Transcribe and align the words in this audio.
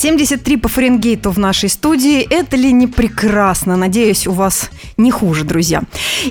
73 0.00 0.56
по 0.56 0.68
Фаренгейту 0.70 1.30
в 1.30 1.38
нашей 1.38 1.68
студии. 1.68 2.22
Это 2.22 2.56
ли 2.56 2.72
не 2.72 2.86
прекрасно? 2.86 3.76
Надеюсь, 3.76 4.26
у 4.26 4.32
вас 4.32 4.70
не 4.96 5.10
хуже, 5.10 5.44
друзья. 5.44 5.82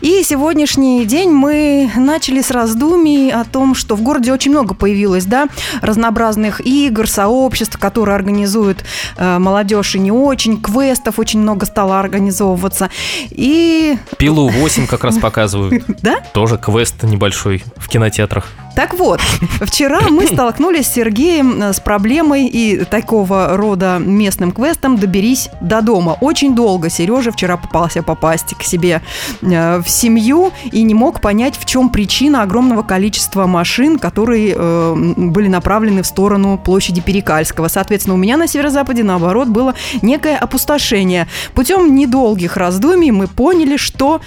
И 0.01 0.23
сегодняшний 0.23 1.05
день 1.05 1.29
мы 1.29 1.91
начали 1.95 2.41
с 2.41 2.49
раздумий 2.49 3.31
о 3.31 3.43
том, 3.43 3.75
что 3.75 3.95
в 3.95 4.01
городе 4.01 4.33
очень 4.33 4.49
много 4.49 4.73
появилось, 4.73 5.25
да, 5.25 5.49
разнообразных 5.83 6.65
игр, 6.65 7.07
сообществ, 7.07 7.77
которые 7.77 8.15
организуют 8.15 8.83
э, 9.17 9.37
молодежь 9.37 9.93
и 9.93 9.99
не 9.99 10.11
очень, 10.11 10.59
квестов 10.59 11.19
очень 11.19 11.39
много 11.39 11.67
стало 11.67 11.99
организовываться. 11.99 12.89
И... 13.29 13.97
Пилу 14.17 14.49
8 14.49 14.87
как 14.87 15.03
раз 15.03 15.17
показывают. 15.21 15.83
Да? 16.01 16.21
Тоже 16.33 16.57
квест 16.57 17.03
небольшой 17.03 17.63
в 17.77 17.87
кинотеатрах. 17.87 18.47
Так 18.79 18.93
вот, 18.93 19.19
вчера 19.59 20.07
мы 20.09 20.25
столкнулись 20.33 20.87
с 20.87 20.93
Сергеем 20.93 21.61
э, 21.61 21.73
с 21.73 21.81
проблемой 21.81 22.45
и 22.45 22.85
такого 22.85 23.57
рода 23.57 23.97
местным 23.99 24.53
квестом 24.53 24.97
«Доберись 24.97 25.49
до 25.59 25.81
дома». 25.81 26.15
Очень 26.21 26.55
долго 26.55 26.89
Сережа 26.89 27.33
вчера 27.33 27.57
попался 27.57 28.03
попасть 28.03 28.55
к 28.57 28.63
себе 28.63 29.01
э, 29.41 29.81
в 29.81 29.89
семью 29.89 30.53
и 30.71 30.83
не 30.83 30.93
мог 30.93 31.19
понять, 31.19 31.57
в 31.57 31.65
чем 31.65 31.89
причина 31.89 32.41
огромного 32.41 32.83
количества 32.83 33.47
машин, 33.47 33.99
которые 33.99 34.55
э, 34.55 34.95
были 34.95 35.49
направлены 35.49 36.01
в 36.01 36.07
сторону 36.07 36.57
площади 36.57 37.01
Перекальского. 37.01 37.67
Соответственно, 37.67 38.13
у 38.13 38.17
меня 38.17 38.37
на 38.37 38.47
северо-западе, 38.47 39.03
наоборот, 39.03 39.49
было 39.49 39.75
некое 40.01 40.37
опустошение. 40.37 41.27
Путем 41.53 41.95
недолгих 41.95 42.55
раздумий 42.55 43.11
мы 43.11 43.27
поняли, 43.27 43.75
что... 43.75 44.21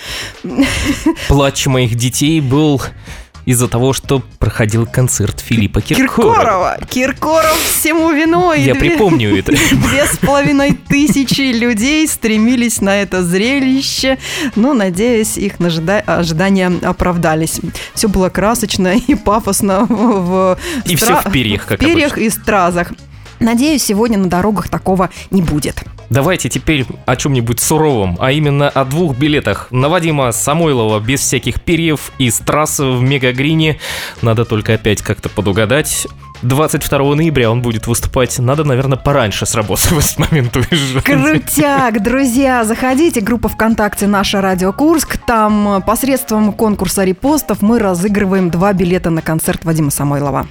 Плач 1.28 1.66
моих 1.68 1.94
детей 1.94 2.42
был 2.42 2.82
из-за 3.44 3.68
того, 3.68 3.92
что 3.92 4.22
проходил 4.38 4.86
концерт 4.86 5.40
Филиппа 5.40 5.80
Киркорова. 5.80 6.34
Киркорова! 6.34 6.78
Киркоров 6.88 7.58
всему 7.62 8.10
виной! 8.12 8.62
Я 8.62 8.74
Две- 8.74 8.90
припомню 8.90 9.38
это. 9.38 9.52
Две 9.72 10.06
с 10.06 10.16
половиной 10.18 10.72
тысячи 10.72 11.52
людей 11.52 12.06
стремились 12.06 12.80
на 12.80 13.00
это 13.00 13.22
зрелище. 13.22 14.18
Но, 14.56 14.74
надеюсь, 14.74 15.36
их 15.36 15.54
ожидания 16.06 16.72
оправдались. 16.82 17.60
Все 17.94 18.08
было 18.08 18.28
красочно 18.28 18.94
и 18.96 19.14
пафосно 19.14 19.86
в, 19.88 20.58
И 20.86 20.96
всё 20.96 21.16
в 21.16 21.30
перьях, 21.32 21.66
как 21.66 21.80
в 21.80 21.84
перьях 21.84 22.18
и 22.18 22.30
стразах. 22.30 22.92
Надеюсь, 23.42 23.82
сегодня 23.82 24.18
на 24.18 24.28
дорогах 24.28 24.68
такого 24.68 25.10
не 25.30 25.42
будет. 25.42 25.82
Давайте 26.10 26.48
теперь 26.48 26.86
о 27.06 27.16
чем-нибудь 27.16 27.58
суровом, 27.58 28.16
а 28.20 28.32
именно 28.32 28.68
о 28.68 28.84
двух 28.84 29.16
билетах 29.16 29.68
на 29.70 29.88
Вадима 29.88 30.30
Самойлова 30.30 31.00
без 31.00 31.20
всяких 31.20 31.62
перьев 31.62 32.12
и 32.18 32.30
трасс 32.30 32.78
в 32.78 33.00
Мегагрине. 33.00 33.80
Надо 34.20 34.44
только 34.44 34.74
опять 34.74 35.02
как-то 35.02 35.28
подугадать. 35.28 36.06
22 36.42 37.14
ноября 37.14 37.50
он 37.50 37.62
будет 37.62 37.86
выступать. 37.86 38.38
Надо, 38.38 38.64
наверное, 38.64 38.98
пораньше 38.98 39.46
с 39.46 39.54
работы 39.54 39.94
в 39.94 39.98
этот 39.98 40.18
момент 40.18 40.56
уезжать. 40.56 41.04
Крутяк, 41.04 42.02
друзья, 42.02 42.64
заходите, 42.64 43.20
группа 43.20 43.48
ВКонтакте 43.48 44.06
«Наша 44.06 44.40
Радио 44.40 44.72
Курск». 44.72 45.18
Там 45.26 45.76
э, 45.76 45.80
посредством 45.80 46.52
конкурса 46.52 47.04
репостов 47.04 47.62
мы 47.62 47.78
разыгрываем 47.78 48.50
два 48.50 48.72
билета 48.72 49.10
на 49.10 49.22
концерт 49.22 49.64
Вадима 49.64 49.90
Самойлова. 49.90 50.46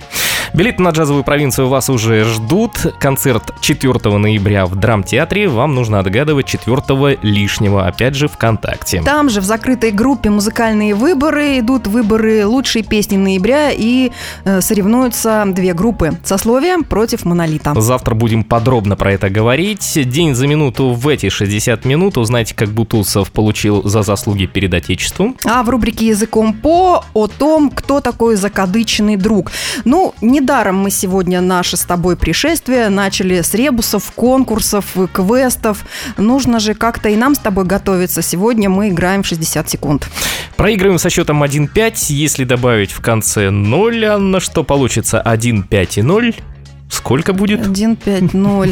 Билеты 0.54 0.82
на 0.82 0.90
джазовую 0.90 1.24
провинцию 1.24 1.68
вас 1.68 1.90
уже 1.90 2.24
ждут. 2.24 2.72
Концерт 3.00 3.54
4 3.62 4.18
ноября 4.18 4.66
в 4.66 4.76
Драмтеатре. 4.76 5.48
Вам 5.48 5.76
нужно 5.76 6.00
отгадывать 6.00 6.46
4 6.46 7.20
лишнего, 7.22 7.88
опять 7.88 8.16
же, 8.16 8.28
ВКонтакте. 8.28 9.02
Там 9.04 9.30
же 9.30 9.42
в 9.42 9.46
закрытой 9.46 9.92
группе 9.92 10.30
музыкальные 10.30 10.96
выборы 10.96 11.60
идут 11.60 11.88
выборы 11.88 12.46
лучшей 12.46 12.84
песни 12.84 13.18
ноября 13.18 13.72
и 13.72 14.12
э, 14.44 14.62
соревнуются 14.62 15.46
две 15.48 15.74
группы 15.74 16.18
сословия 16.24 16.78
против 16.88 17.26
монолита. 17.26 17.80
Завтра 17.80 18.16
будем 18.16 18.44
подробно 18.44 18.96
про 18.96 19.14
это 19.14 19.30
говорить. 19.30 19.98
День 20.10 20.36
за 20.36 20.48
минуту 20.48 20.92
в 20.92 21.08
эти 21.08 21.30
60 21.30 21.86
минут. 21.86 22.18
Узнайте, 22.18 22.54
как 22.56 22.70
Бутусов 22.70 23.32
получил 23.32 23.84
за 23.88 24.04
заслуги 24.04 24.46
перед 24.46 24.74
Отечеством. 24.74 25.36
А 25.46 25.64
в 25.64 25.70
рубрике 25.70 26.08
«Языком 26.08 26.54
по» 26.54 27.04
о 27.14 27.28
том, 27.28 27.70
кто 27.70 28.02
такой 28.02 28.36
закадычный 28.36 29.16
друг. 29.16 29.52
Ну, 29.86 30.14
недаром 30.32 30.78
мы 30.78 30.90
сегодня 30.90 31.42
наше 31.42 31.78
с 31.78 31.82
тобой 31.82 32.16
пришествие 32.16 32.90
начали 32.90 33.42
с 33.42 33.54
ребусов, 33.54 34.12
конкурсов, 34.16 34.86
квестов. 35.14 35.86
Нужно 36.18 36.60
же 36.60 36.74
как-то 36.74 37.10
и 37.10 37.16
нам 37.16 37.36
с 37.36 37.40
тобой 37.40 37.66
готовиться. 37.66 38.22
Сегодня 38.22 38.70
мы 38.70 38.90
играем 38.90 39.22
в 39.22 39.28
60 39.28 39.70
секунд. 39.70 40.10
Проигрываем 40.58 40.98
со 40.98 41.10
счетом 41.10 41.44
1-5. 41.44 42.08
Если 42.10 42.46
добавить 42.46 42.92
в 42.92 43.02
конце 43.02 43.52
0, 43.52 44.06
Анна, 44.06 44.40
что 44.40 44.64
получится? 44.64 45.22
1, 45.22 45.64
5 45.64 45.98
и 45.98 46.02
0. 46.02 46.36
Сколько 46.92 47.32
будет? 47.32 47.66
1, 47.66 47.96
5, 47.96 48.34
0, 48.34 48.70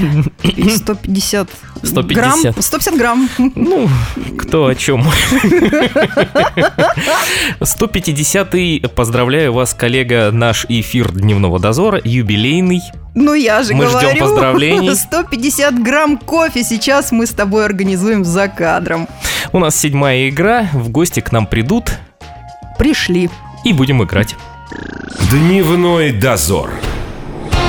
150, 0.76 1.50
150. 1.84 2.06
грамм. 2.14 2.40
150 2.62 2.98
грамм. 2.98 3.30
Ну, 3.56 3.90
кто 4.38 4.66
о 4.68 4.76
чем. 4.76 5.06
150-й. 7.62 8.90
Поздравляю 8.94 9.54
вас, 9.54 9.74
коллега, 9.74 10.32
наш 10.34 10.66
эфир 10.68 11.14
Дневного 11.14 11.60
дозора, 11.60 12.02
юбилейный. 12.04 12.82
Ну 13.16 13.34
я 13.34 13.64
же 13.64 13.74
Мы 13.74 13.88
ждем 13.88 14.00
говорю, 14.02 14.20
поздравлений. 14.20 14.96
150 14.96 15.82
грамм 15.82 16.18
кофе 16.18 16.64
сейчас 16.64 17.14
мы 17.14 17.26
с 17.26 17.32
тобой 17.32 17.64
организуем 17.66 18.26
за 18.26 18.50
кадром. 18.50 19.08
У 19.54 19.60
нас 19.60 19.78
седьмая 19.78 20.28
игра, 20.30 20.70
в 20.74 20.90
гости 20.90 21.22
к 21.22 21.32
нам 21.32 21.48
придут 21.48 21.92
Пришли. 22.78 23.30
и 23.64 23.72
будем 23.72 24.04
играть. 24.04 24.36
Дневной 25.32 26.12
дозор. 26.12 26.70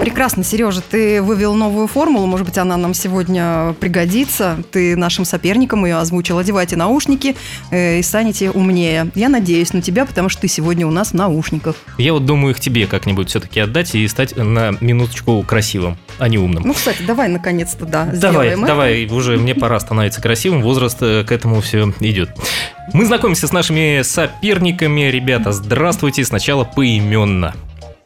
Прекрасно, 0.00 0.42
Сережа, 0.42 0.80
ты 0.80 1.20
вывел 1.20 1.54
новую 1.54 1.86
формулу, 1.86 2.26
может 2.26 2.46
быть, 2.46 2.56
она 2.56 2.78
нам 2.78 2.94
сегодня 2.94 3.74
пригодится. 3.80 4.56
Ты 4.72 4.96
нашим 4.96 5.26
соперникам 5.26 5.84
ее 5.84 5.98
озвучил. 5.98 6.38
Одевайте 6.38 6.74
наушники 6.76 7.36
э, 7.70 7.98
и 7.98 8.02
станете 8.02 8.50
умнее. 8.50 9.10
Я 9.14 9.28
надеюсь 9.28 9.74
на 9.74 9.82
тебя, 9.82 10.06
потому 10.06 10.30
что 10.30 10.40
ты 10.40 10.48
сегодня 10.48 10.86
у 10.86 10.90
нас 10.90 11.10
в 11.10 11.14
наушниках. 11.14 11.76
Я 11.98 12.14
вот 12.14 12.24
думаю 12.24 12.54
их 12.54 12.60
тебе 12.60 12.86
как-нибудь 12.86 13.28
все-таки 13.28 13.60
отдать 13.60 13.94
и 13.94 14.08
стать 14.08 14.34
на 14.36 14.72
минуточку 14.80 15.42
красивым, 15.42 15.98
а 16.18 16.28
не 16.28 16.38
умным. 16.38 16.62
Ну, 16.64 16.72
кстати, 16.72 17.02
давай 17.02 17.28
наконец-то, 17.28 17.84
да, 17.84 18.06
Давай, 18.06 18.16
сделаем 18.16 18.58
это. 18.60 18.66
давай, 18.68 19.04
уже 19.04 19.36
мне 19.36 19.54
пора 19.54 19.78
становиться 19.80 20.22
красивым, 20.22 20.62
возраст 20.62 20.96
э, 21.02 21.24
к 21.24 21.30
этому 21.30 21.60
все 21.60 21.92
идет. 22.00 22.30
Мы 22.94 23.04
знакомимся 23.04 23.46
с 23.46 23.52
нашими 23.52 24.00
соперниками. 24.00 25.02
Ребята, 25.10 25.52
здравствуйте, 25.52 26.24
сначала 26.24 26.64
поименно. 26.64 27.54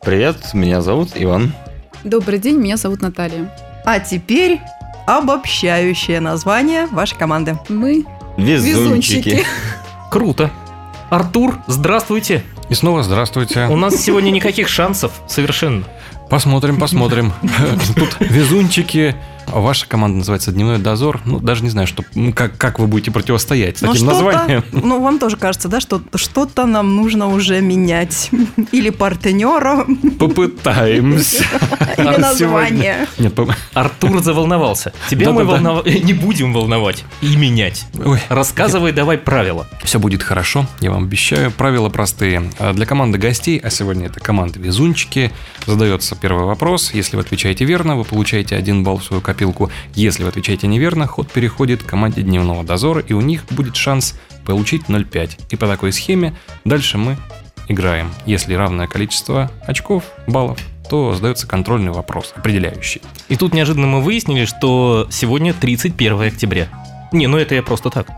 Привет, 0.04 0.54
меня 0.54 0.82
зовут 0.82 1.10
Иван. 1.14 1.54
Добрый 2.04 2.38
день, 2.38 2.58
меня 2.58 2.76
зовут 2.76 3.00
Наталья. 3.00 3.50
А 3.86 3.98
теперь 3.98 4.60
обобщающее 5.06 6.20
название 6.20 6.86
вашей 6.86 7.16
команды. 7.16 7.58
Мы 7.70 8.04
Везунчики. 8.36 8.68
Везунчики. 8.68 9.46
Круто. 10.10 10.50
Артур, 11.08 11.58
здравствуйте. 11.66 12.44
И 12.68 12.74
снова 12.74 13.02
здравствуйте. 13.02 13.68
У 13.70 13.76
нас 13.76 13.96
сегодня 13.96 14.30
никаких 14.30 14.68
шансов 14.68 15.12
совершенно. 15.26 15.84
Посмотрим, 16.28 16.78
посмотрим. 16.78 17.32
Тут 17.96 18.16
везунчики. 18.20 19.16
Ваша 19.46 19.86
команда 19.86 20.18
называется 20.18 20.52
«Дневной 20.52 20.78
дозор». 20.78 21.20
Ну, 21.24 21.38
даже 21.38 21.62
не 21.62 21.70
знаю, 21.70 21.86
что, 21.86 22.04
м, 22.14 22.32
как, 22.32 22.56
как 22.56 22.78
вы 22.78 22.86
будете 22.86 23.10
противостоять 23.10 23.78
с 23.78 23.82
Ну, 23.82 23.92
таким 23.92 24.06
названием. 24.06 24.64
Ну, 24.72 25.00
вам 25.02 25.18
тоже 25.18 25.36
кажется, 25.36 25.68
да, 25.68 25.80
что 25.80 26.02
что-то 26.14 26.66
нам 26.66 26.96
нужно 26.96 27.28
уже 27.28 27.60
менять. 27.60 28.30
Или 28.72 28.90
партнера, 28.90 29.86
Попытаемся. 30.18 31.44
или 31.98 32.16
название. 32.20 33.06
Нет, 33.18 33.34
по- 33.34 33.54
Артур 33.74 34.22
заволновался. 34.22 34.92
Тебя 35.08 35.30
мы 35.32 35.44
волнова- 35.44 35.84
не 35.88 36.12
будем 36.12 36.52
волновать 36.52 37.04
и 37.20 37.36
менять. 37.36 37.86
Ой, 38.04 38.20
Рассказывай 38.28 38.92
давай 38.92 39.18
правила. 39.18 39.66
все 39.84 39.98
будет 39.98 40.22
хорошо, 40.22 40.66
я 40.80 40.90
вам 40.90 41.04
обещаю. 41.04 41.50
Правила 41.50 41.88
простые. 41.88 42.50
А 42.58 42.72
Для 42.72 42.86
команды 42.86 43.18
гостей, 43.18 43.58
а 43.58 43.70
сегодня 43.70 44.06
это 44.06 44.20
команда 44.20 44.58
«Везунчики», 44.58 45.32
задается 45.66 46.16
первый 46.16 46.44
вопрос. 46.44 46.92
Если 46.92 47.16
вы 47.16 47.22
отвечаете 47.22 47.64
верно, 47.64 47.96
вы 47.96 48.04
получаете 48.04 48.56
один 48.56 48.84
балл 48.84 48.98
в 48.98 49.04
свою 49.04 49.22
копилку. 49.34 49.70
Если 49.94 50.22
вы 50.22 50.28
отвечаете 50.28 50.68
неверно, 50.68 51.06
ход 51.06 51.30
переходит 51.30 51.82
к 51.82 51.86
команде 51.86 52.22
«Дневного 52.22 52.62
дозора», 52.62 53.00
и 53.00 53.12
у 53.12 53.20
них 53.20 53.44
будет 53.50 53.74
шанс 53.74 54.14
получить 54.46 54.84
0,5. 54.84 55.46
И 55.50 55.56
по 55.56 55.66
такой 55.66 55.92
схеме 55.92 56.34
дальше 56.64 56.98
мы 56.98 57.16
играем. 57.68 58.12
Если 58.26 58.54
равное 58.54 58.86
количество 58.86 59.50
очков, 59.66 60.04
баллов, 60.26 60.58
то 60.88 61.14
задается 61.14 61.46
контрольный 61.46 61.92
вопрос, 61.92 62.32
определяющий. 62.36 63.02
И 63.28 63.36
тут 63.36 63.54
неожиданно 63.54 63.86
мы 63.86 64.02
выяснили, 64.02 64.44
что 64.44 65.08
сегодня 65.10 65.52
31 65.52 66.20
октября. 66.22 66.68
Не, 67.14 67.28
ну 67.28 67.38
это 67.38 67.54
я 67.54 67.62
просто 67.62 67.90
так. 67.90 68.08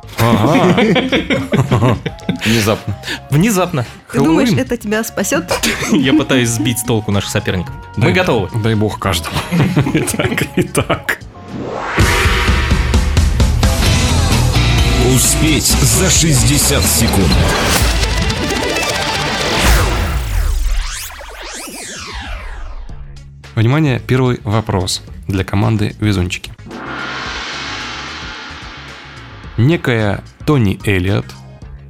Внезапно. 2.47 2.99
Внезапно. 3.29 3.85
Ты 4.11 4.21
думаешь, 4.21 4.49
это 4.57 4.79
тебя 4.79 5.05
спасет? 5.05 5.53
Я 5.93 6.15
пытаюсь 6.15 6.49
сбить 6.49 6.79
с 6.79 6.83
толку 6.83 7.13
наших 7.13 7.29
соперников. 7.31 7.75
Мы 7.97 8.13
готовы. 8.13 8.49
Дай 8.63 8.75
бог 8.75 8.99
каждому. 8.99 9.37
Итак, 9.95 10.45
итак. 10.57 11.19
Успеть 15.15 15.67
за 15.67 16.09
60 16.09 16.83
секунд. 16.83 17.29
Внимание, 23.55 24.01
первый 24.01 24.41
вопрос 24.43 25.03
для 25.29 25.45
команды 25.45 25.95
«Везунчики». 26.01 26.53
Некая 29.59 30.23
Тони 30.45 30.79
Эллиот, 30.85 31.27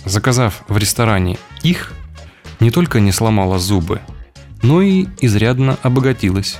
заказав 0.05 0.63
в 0.69 0.77
ресторане 0.79 1.37
их, 1.63 1.93
не 2.61 2.71
только 2.71 3.01
не 3.01 3.13
сломала 3.13 3.59
зубы, 3.59 4.01
но 4.63 4.81
и 4.83 5.07
изрядно 5.21 5.79
обогатилась. 5.83 6.59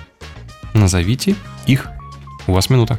Назовите 0.75 1.37
их. 1.67 1.89
У 2.47 2.53
вас 2.53 2.69
минута. 2.71 2.99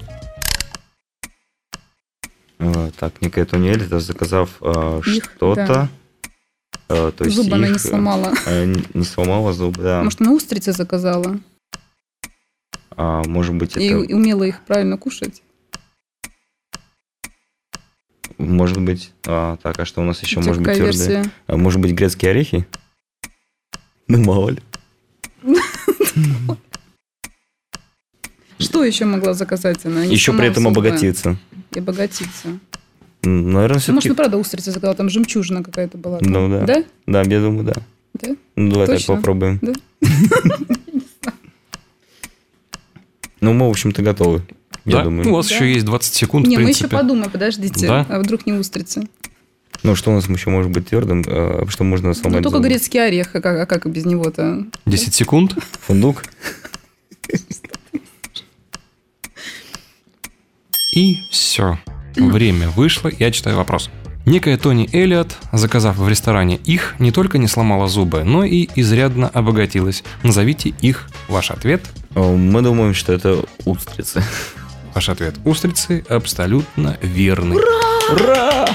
Э, 2.59 2.89
Так, 2.97 3.21
некая 3.21 3.45
Тони 3.45 3.69
Эльта, 3.69 3.99
заказав 3.99 4.49
э, 4.61 5.01
Их, 5.05 5.23
что-то. 5.35 5.89
э, 6.89 7.11
То 7.15 7.23
есть 7.23 7.35
Зубы 7.35 7.55
она 7.55 7.67
не 7.67 7.75
их, 7.75 7.85
э, 7.85 7.87
сломала. 7.89 8.33
э, 8.47 8.73
Не 8.93 9.03
сломала 9.05 9.53
зубы, 9.53 9.83
да. 9.83 10.03
Может, 10.03 10.21
она 10.21 10.31
устрицы 10.33 10.71
заказала 10.71 11.39
А, 12.95 13.21
Может 13.25 13.53
быть, 13.55 13.77
и 13.77 13.85
это... 13.85 14.15
умела 14.15 14.43
их 14.43 14.61
правильно 14.65 14.97
кушать. 14.97 15.43
Может 18.37 18.79
быть... 18.81 19.11
а, 19.25 19.57
Так, 19.63 19.79
а 19.79 19.85
что 19.85 20.01
у 20.01 20.03
нас 20.05 20.21
еще 20.21 20.39
может 20.39 20.61
быть 20.61 20.77
версия. 20.77 21.25
А, 21.47 21.57
Может 21.57 21.79
быть, 21.81 21.91
грецкие 21.93 22.31
орехи? 22.31 22.65
Ну, 24.07 24.23
мало 24.23 24.49
ли. 24.51 24.59
Что 28.59 28.83
еще 28.83 29.05
могла 29.05 29.33
заказать 29.33 29.85
она? 29.85 30.03
Еще 30.03 30.33
при 30.33 30.47
этом 30.47 30.67
обогатиться. 30.67 31.37
И 31.73 31.79
обогатиться. 31.79 32.59
Наверное, 33.23 33.81
Ну, 33.87 33.93
может, 33.95 34.09
ну 34.09 34.15
правда 34.15 34.37
устрицы 34.37 34.71
заказала, 34.71 34.95
там 34.95 35.09
жемчужина 35.09 35.63
какая-то 35.63 35.97
была. 35.97 36.19
Ну 36.21 36.49
да. 36.49 36.61
Да? 36.65 36.83
Да, 37.07 37.21
я 37.23 37.41
думаю, 37.41 37.65
да. 37.65 37.73
Да? 38.13 38.35
Ну, 38.55 38.71
давай 38.71 38.87
так 38.87 39.05
попробуем. 39.05 39.59
Да? 39.61 39.73
Ну, 43.39 43.53
мы, 43.53 43.67
в 43.67 43.69
общем-то, 43.69 44.01
готовы. 44.01 44.41
Я 44.87 44.97
Да? 44.97 45.03
думаю. 45.03 45.25
Ну, 45.25 45.33
у 45.33 45.35
вас 45.35 45.47
Да. 45.49 45.55
еще 45.55 45.71
есть 45.71 45.85
20 45.85 46.13
секунд, 46.15 46.47
не, 46.47 46.55
в 46.55 46.59
мы 46.59 46.69
еще 46.69 46.79
принципе. 46.79 46.97
подумаем, 46.97 47.29
подождите. 47.29 47.87
Да? 47.87 48.05
А 48.09 48.19
вдруг 48.19 48.45
не 48.45 48.53
устрицы? 48.53 49.07
Ну, 49.83 49.95
что 49.95 50.11
у 50.11 50.15
нас 50.15 50.27
еще 50.27 50.49
может 50.49 50.71
быть 50.71 50.87
твердым? 50.87 51.23
э, 51.27 51.65
Что 51.69 51.83
можно 51.83 52.07
Ну, 52.09 52.13
сломать 52.15 52.41
только 52.41 52.57
зубы? 52.57 52.69
грецкий 52.69 53.05
орех, 53.05 53.29
а 53.35 53.41
как, 53.41 53.59
а 53.59 53.65
как 53.65 53.85
без 53.91 54.05
него-то? 54.05 54.65
10 54.85 55.13
секунд. 55.13 55.55
Фундук? 55.85 56.23
И 60.95 61.17
все. 61.31 61.79
Время 62.15 62.69
вышло, 62.69 63.11
я 63.19 63.31
читаю 63.31 63.57
вопрос. 63.57 63.89
Некая 64.25 64.57
Тони 64.57 64.89
Эллиот, 64.91 65.37
заказав 65.53 65.97
в 65.97 66.09
ресторане 66.09 66.57
их, 66.65 66.95
не 66.99 67.11
только 67.11 67.37
не 67.37 67.47
сломала 67.47 67.87
зубы, 67.87 68.23
но 68.23 68.43
и 68.43 68.67
изрядно 68.75 69.29
обогатилась. 69.29 70.03
Назовите 70.23 70.73
их. 70.81 71.07
Ваш 71.29 71.51
ответ. 71.51 71.85
Мы 72.15 72.61
думаем, 72.61 72.93
что 72.93 73.13
это 73.13 73.45
устрицы. 73.65 74.23
Ваш 74.97 75.09
ответ. 75.09 75.35
Устрицы 75.45 76.03
абсолютно 76.09 76.97
верный. 77.03 77.57
Ура! 77.57 78.65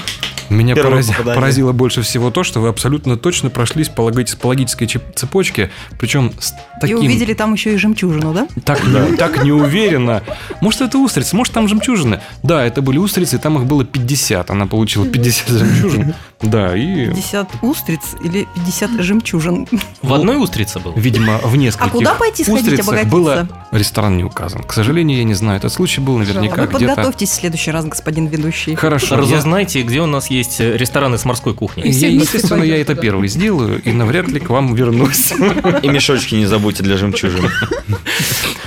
Меня 0.49 0.73
порази- 0.75 1.13
поразило 1.23 1.71
больше 1.71 2.01
всего 2.01 2.31
то, 2.31 2.43
что 2.43 2.59
вы 2.59 2.67
абсолютно 2.69 3.17
точно 3.17 3.49
прошлись 3.49 3.89
по 3.89 4.01
логи- 4.01 4.35
по 4.39 4.47
логической 4.47 4.87
цепочке, 4.87 5.71
причем 5.99 6.31
с 6.39 6.51
И 6.51 6.53
таким... 6.81 6.99
увидели 6.99 7.33
там 7.33 7.53
еще 7.53 7.73
и 7.73 7.77
жемчужину, 7.77 8.33
да? 8.33 8.47
Так, 8.65 8.83
не, 8.85 9.15
так 9.17 9.43
неуверенно. 9.43 10.23
Может, 10.61 10.81
это 10.81 10.97
устрицы, 10.97 11.35
может, 11.35 11.53
там 11.53 11.67
жемчужины. 11.67 12.19
Да, 12.43 12.65
это 12.65 12.81
были 12.81 12.97
устрицы, 12.97 13.37
там 13.37 13.57
их 13.57 13.65
было 13.65 13.83
50. 13.85 14.49
Она 14.51 14.65
получила 14.67 15.05
50 15.07 15.47
жемчужин. 15.59 16.13
Да, 16.41 16.75
и, 16.75 17.07
50 17.07 17.49
устриц 17.63 18.01
или 18.23 18.47
50 18.55 19.01
жемчужин. 19.01 19.67
В 20.01 20.13
одной 20.13 20.41
устрице 20.43 20.79
был. 20.79 20.93
видимо, 20.95 21.37
в 21.37 21.55
нескольких 21.55 21.87
А 21.87 21.89
куда 21.89 22.13
пойти 22.15 22.43
сходить, 22.43 22.79
обогатиться? 22.81 23.11
было... 23.15 23.47
Ресторан 23.71 24.17
не 24.17 24.23
указан. 24.23 24.61
К 24.63 24.73
сожалению, 24.73 25.17
я 25.17 25.23
не 25.23 25.33
знаю. 25.33 25.57
Этот 25.57 25.71
случай 25.73 26.01
был 26.01 26.17
наверняка 26.17 26.61
Вы 26.63 26.67
где-то... 26.67 26.87
подготовьтесь 26.95 27.29
в 27.29 27.33
следующий 27.33 27.71
раз, 27.71 27.85
господин 27.85 28.27
ведущий. 28.27 28.75
Хорошо. 28.75 29.15
Разузнайте, 29.15 29.81
где 29.83 30.01
у 30.01 30.05
нас 30.05 30.27
есть 30.33 30.59
э, 30.59 30.75
рестораны 30.77 31.17
с 31.17 31.25
морской 31.25 31.53
кухней. 31.53 31.83
И 31.83 31.91
Я, 31.91 32.09
естественно, 32.09 32.63
я 32.63 32.77
это 32.77 32.95
первый 32.95 33.27
сделаю, 33.27 33.81
и 33.81 33.91
навряд 33.91 34.27
ли 34.27 34.39
к 34.39 34.49
вам 34.49 34.75
вернусь. 34.75 35.31
И 35.81 35.87
мешочки 35.87 36.35
не 36.35 36.45
забудьте 36.45 36.83
для 36.83 36.97
жемчужин. 36.97 37.49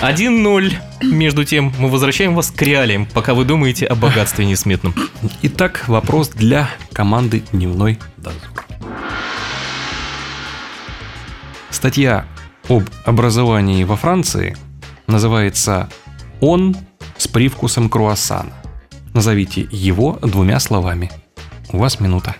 1-0. 0.00 0.74
Между 1.02 1.44
тем, 1.44 1.72
мы 1.78 1.88
возвращаем 1.88 2.34
вас 2.34 2.50
к 2.50 2.62
реалиям, 2.62 3.06
пока 3.06 3.34
вы 3.34 3.44
думаете 3.44 3.86
о 3.86 3.94
богатстве 3.94 4.44
несметном. 4.44 4.94
Итак, 5.42 5.84
вопрос 5.88 6.28
для 6.28 6.70
команды 6.92 7.42
«Дневной 7.52 7.98
дозор». 8.16 8.66
Статья 11.70 12.26
об 12.68 12.84
образовании 13.04 13.84
во 13.84 13.96
Франции 13.96 14.56
называется 15.06 15.88
«Он 16.40 16.76
с 17.16 17.28
привкусом 17.28 17.88
круассана». 17.88 18.52
Назовите 19.14 19.66
его 19.70 20.18
двумя 20.22 20.60
словами. 20.60 21.10
У 21.72 21.78
вас 21.78 22.00
минута. 22.00 22.36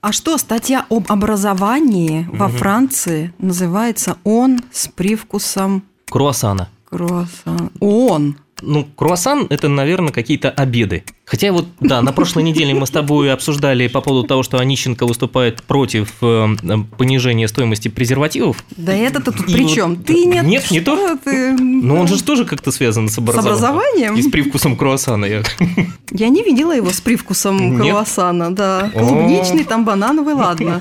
А 0.00 0.10
что 0.12 0.36
статья 0.36 0.84
об 0.90 1.10
образовании 1.12 2.28
во 2.32 2.48
Франции 2.48 3.32
называется 3.38 4.16
«Он 4.24 4.60
с 4.72 4.88
привкусом 4.88 5.84
Круассана. 6.10 6.68
круассан». 6.90 7.70
Он. 7.80 8.36
Ну, 8.62 8.84
круассан– 8.96 9.46
это, 9.50 9.68
наверное, 9.68 10.12
какие-то 10.12 10.48
обеды. 10.50 11.04
Хотя 11.24 11.52
вот, 11.52 11.66
да, 11.80 12.00
на 12.02 12.12
прошлой 12.12 12.42
неделе 12.44 12.74
мы 12.74 12.86
с 12.86 12.90
тобой 12.90 13.32
обсуждали 13.32 13.88
по 13.88 14.00
поводу 14.00 14.26
того, 14.26 14.42
что 14.42 14.58
Онищенко 14.58 15.04
выступает 15.06 15.62
против 15.62 16.12
э, 16.22 16.46
понижения 16.96 17.48
стоимости 17.48 17.88
презервативов. 17.88 18.62
Да 18.76 18.92
это-то 18.94 19.32
тут 19.32 19.48
И 19.48 19.52
при 19.52 19.62
вот- 19.64 19.74
чем? 19.74 19.96
Ты 19.96 20.24
нет, 20.24 20.44
Нет, 20.44 20.70
не 20.70 20.80
то. 20.80 21.16
ты? 21.24 21.52
Но 21.58 21.96
он 21.96 22.06
же 22.08 22.22
тоже 22.22 22.44
как-то 22.44 22.70
связан 22.70 23.08
с 23.08 23.14
С 23.14 23.18
образованием. 23.18 23.56
образованием? 23.64 24.14
И 24.16 24.22
с 24.22 24.30
привкусом 24.30 24.76
круассана. 24.76 25.24
Я- 25.24 25.42
Я 26.10 26.28
не 26.28 26.42
видела 26.42 26.72
его 26.72 26.90
с 26.90 27.00
привкусом 27.00 27.72
Нет? 27.80 27.80
круассана, 27.90 28.54
да. 28.54 28.90
Клубничный, 28.94 29.64
там 29.64 29.84
банановый, 29.84 30.34
ладно. 30.34 30.80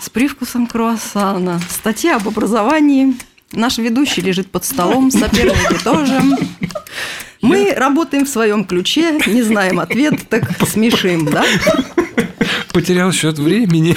С 0.00 0.10
привкусом 0.10 0.66
круассана. 0.66 1.60
Статья 1.70 2.16
об 2.16 2.26
образовании. 2.26 3.14
Наш 3.52 3.78
ведущий 3.78 4.20
лежит 4.20 4.50
под 4.50 4.64
столом, 4.64 5.12
соперники 5.12 5.78
тоже. 5.84 6.20
Мы 7.44 7.74
работаем 7.76 8.24
в 8.24 8.28
своем 8.28 8.64
ключе, 8.64 9.18
не 9.26 9.42
знаем 9.42 9.80
ответ, 9.80 10.28
так 10.28 10.50
смешим, 10.68 11.26
да? 11.26 11.44
Потерял 12.72 13.12
счет 13.12 13.38
времени. 13.38 13.94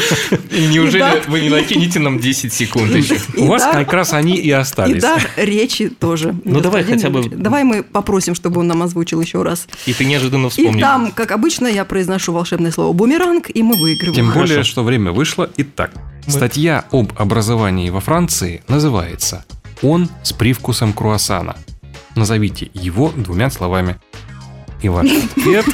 И 0.52 0.68
Неужели 0.68 1.00
Итак. 1.02 1.28
вы 1.28 1.42
не 1.42 1.50
накинете 1.50 2.00
нам 2.00 2.20
10 2.20 2.54
секунд 2.54 2.94
еще? 2.96 3.18
У 3.38 3.48
вас 3.48 3.62
Итак- 3.64 3.74
как 3.74 3.94
раз 3.94 4.14
они 4.14 4.36
и 4.36 4.48
И 4.48 4.52
остались. 4.52 5.02
да, 5.02 5.18
речи 5.36 5.90
тоже. 5.90 6.36
Ну, 6.44 6.60
давай 6.62 6.84
хотя 6.84 7.10
бы-. 7.10 7.28
Давай 7.28 7.64
мы 7.64 7.82
попросим, 7.84 8.36
чтобы 8.36 8.60
он 8.62 8.68
нам 8.68 8.84
озвучил 8.84 9.20
еще 9.22 9.42
раз. 9.42 9.68
И 9.88 9.94
ты 9.94 10.06
неожиданно 10.06 10.48
И 10.48 10.50
вспомнил. 10.50 10.80
там, 10.80 11.12
как 11.12 11.32
обычно, 11.32 11.66
я 11.68 11.86
произношу 11.86 12.34
волшебное 12.34 12.72
слово 12.72 12.94
«бумеранг», 12.94 13.50
и 13.52 13.64
мы 13.64 13.76
выигрываем. 13.76 14.14
Тем 14.16 14.32
более, 14.32 14.56
Хорошо. 14.58 14.70
что 14.72 14.84
время 14.84 15.12
вышло. 15.12 15.50
Итак, 15.58 15.92
статья 16.28 16.86
об 16.92 17.14
образовании 17.18 17.90
во 17.90 18.00
Франции 18.00 18.62
называется 18.68 19.44
«Он 19.82 20.08
с 20.24 20.34
привкусом 20.34 20.94
круассана». 20.94 21.56
Назовите 22.18 22.70
его 22.74 23.14
двумя 23.16 23.50
словами. 23.52 23.96
И 24.82 24.90
ваш 24.90 25.08
ответ 25.36 25.66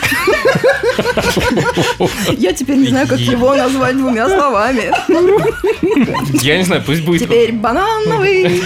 Я 2.38 2.54
теперь 2.54 2.78
не 2.78 2.88
знаю, 2.88 3.08
как 3.08 3.20
его 3.20 3.54
назвать 3.56 3.98
двумя 3.98 4.28
словами. 4.30 4.92
Я 6.44 6.58
не 6.58 6.64
знаю, 6.64 6.84
пусть 6.86 7.04
будет 7.04 7.22
Теперь 7.22 7.52
банановый. 7.54 8.62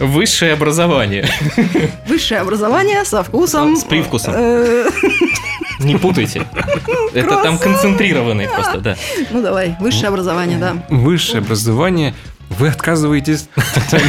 высшее 0.00 0.52
образование. 0.54 1.28
Высшее 2.08 2.40
образование 2.40 3.04
со 3.04 3.22
вкусом. 3.22 3.76
С 3.76 3.84
привкусом. 3.84 4.34
э, 4.36 4.88
Не 5.80 5.96
путайте. 5.96 6.46
Это 7.14 7.42
там 7.42 7.58
концентрированный 7.58 8.48
просто, 8.48 8.78
да. 8.80 8.96
Ну 9.30 9.42
давай, 9.42 9.76
высшее 9.80 10.08
образование, 10.08 10.58
да. 10.58 10.76
высшее 10.90 11.38
образование. 11.38 12.14
Вы 12.58 12.68
отказываетесь 12.68 13.48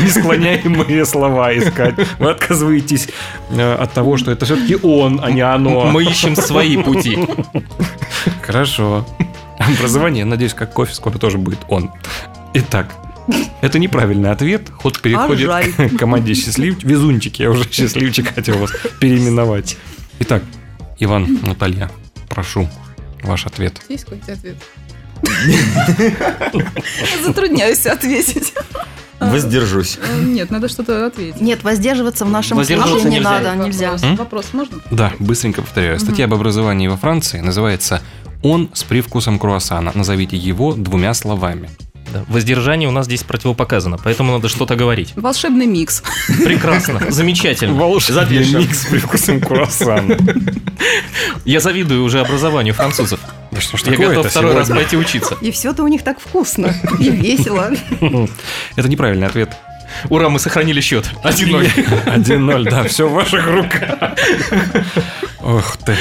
несклоняемые 0.03 1.05
слова 1.05 1.55
искать. 1.57 1.95
Вы 2.19 2.31
отказываетесь 2.31 3.09
э, 3.49 3.73
от 3.73 3.91
того, 3.93 4.17
что 4.17 4.31
это 4.31 4.45
все-таки 4.45 4.77
он, 4.81 5.19
а 5.23 5.31
не 5.31 5.41
оно. 5.41 5.85
Мы 5.85 6.03
ищем 6.03 6.35
свои 6.35 6.81
пути. 6.81 7.17
Хорошо. 8.41 9.05
Образование, 9.59 10.23
надеюсь, 10.23 10.53
как 10.53 10.73
кофе 10.73 10.93
скоро 10.93 11.17
тоже 11.17 11.37
будет 11.37 11.59
он. 11.67 11.91
Итак, 12.53 12.93
это 13.61 13.79
неправильный 13.79 14.31
ответ. 14.31 14.69
Ход 14.69 15.01
переходит 15.01 15.47
жаль. 15.47 15.73
к 15.73 15.97
команде 15.97 16.33
счастливчик. 16.33 16.83
Везунчик, 16.83 17.39
я 17.39 17.49
уже 17.49 17.69
счастливчик 17.69 18.33
хотел 18.33 18.57
вас 18.57 18.71
переименовать. 18.99 19.77
Итак, 20.19 20.43
Иван, 20.99 21.39
Наталья, 21.43 21.91
прошу, 22.29 22.69
ваш 23.23 23.45
ответ. 23.45 23.81
Есть 23.89 24.05
какой-то 24.05 24.33
ответ? 24.33 24.55
Затрудняюсь 27.23 27.85
ответить. 27.85 28.53
Воздержусь. 29.19 29.97
Э, 30.01 30.21
Нет, 30.21 30.51
надо 30.51 30.67
что-то 30.69 31.07
ответить. 31.07 31.41
Нет, 31.41 31.63
воздерживаться 31.63 32.23
в 32.25 32.29
нашем 32.29 32.63
случае 32.63 33.03
не 33.05 33.15
нельзя. 33.17 33.29
надо, 33.41 33.55
нельзя. 33.55 33.91
Вопрос, 33.91 34.03
М? 34.03 34.15
вопрос 34.15 34.45
можно? 34.53 34.77
Да, 34.91 35.11
быстренько 35.19 35.61
повторяю. 35.61 35.99
Статья 35.99 36.25
об 36.25 36.33
образовании 36.35 36.87
во 36.87 36.97
Франции 36.97 37.39
называется 37.39 38.01
«Он 38.43 38.69
с 38.73 38.83
привкусом 38.83 39.39
круассана». 39.39 39.91
Назовите 39.95 40.37
его 40.37 40.73
двумя 40.73 41.13
словами. 41.15 41.69
Да, 42.13 42.23
Воздержание 42.27 42.87
у 42.87 42.91
нас 42.91 43.05
здесь 43.05 43.23
противопоказано, 43.23 43.97
поэтому 44.01 44.33
надо 44.33 44.47
что-то 44.49 44.75
говорить. 44.75 45.13
Волшебный 45.15 45.65
микс. 45.65 46.03
Прекрасно, 46.43 47.01
замечательно. 47.09 47.77
Запишем. 47.99 48.73
с 48.73 48.85
привкусом 48.85 49.41
круассана. 49.41 50.17
Я 51.45 51.59
завидую 51.59 52.03
уже 52.03 52.21
образованию 52.21 52.73
французов. 52.73 53.19
Да 53.51 53.61
что 53.61 53.77
ж 53.77 53.81
Я 53.83 53.97
готов 53.97 54.27
второй 54.29 54.53
раз 54.53 54.67
сегодня? 54.67 54.83
пойти 54.83 54.97
учиться. 54.97 55.35
И 55.41 55.51
все-то 55.51 55.83
у 55.83 55.87
них 55.87 56.03
так 56.03 56.19
вкусно 56.19 56.73
и 56.99 57.09
весело. 57.09 57.71
Это 58.75 58.87
неправильный 58.89 59.27
ответ. 59.27 59.55
Ура, 60.09 60.29
мы 60.29 60.39
сохранили 60.39 60.81
счет. 60.81 61.09
1-0. 61.23 62.05
1-0, 62.05 62.69
да, 62.69 62.83
все 62.83 63.07
в 63.07 63.13
ваших 63.13 63.47
руках. 63.47 64.11
Ох 65.41 65.77
ты. 65.77 65.95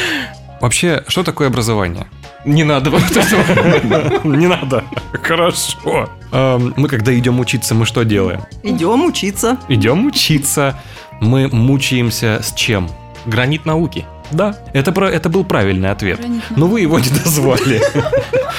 Вообще, 0.61 1.05
что 1.09 1.23
такое 1.23 1.49
образование? 1.49 2.07
Не 2.47 2.65
надо 2.65 2.91
вот 2.91 3.03
этого. 3.11 4.21
Не 4.37 4.47
надо. 4.47 4.85
Хорошо. 5.23 6.09
Эм, 6.33 6.73
Мы 6.76 6.88
когда 6.88 7.17
идем 7.19 7.41
учиться, 7.41 7.75
мы 7.75 7.85
что 7.87 8.05
делаем? 8.05 8.41
Идем 8.62 9.05
учиться. 9.05 9.59
Идем 9.69 10.07
учиться. 10.07 10.79
Мы 11.21 11.49
мучаемся 11.49 12.41
с 12.43 12.55
чем? 12.55 12.88
Гранит 13.26 13.67
науки. 13.67 14.07
Да, 14.33 14.57
это, 14.73 14.91
про, 14.93 15.09
это 15.11 15.29
был 15.29 15.45
правильный 15.45 15.91
ответ. 15.91 16.21
Но 16.57 16.67
вы 16.67 16.81
его 16.81 16.99
не 16.99 17.09
дозвали. 17.11 17.81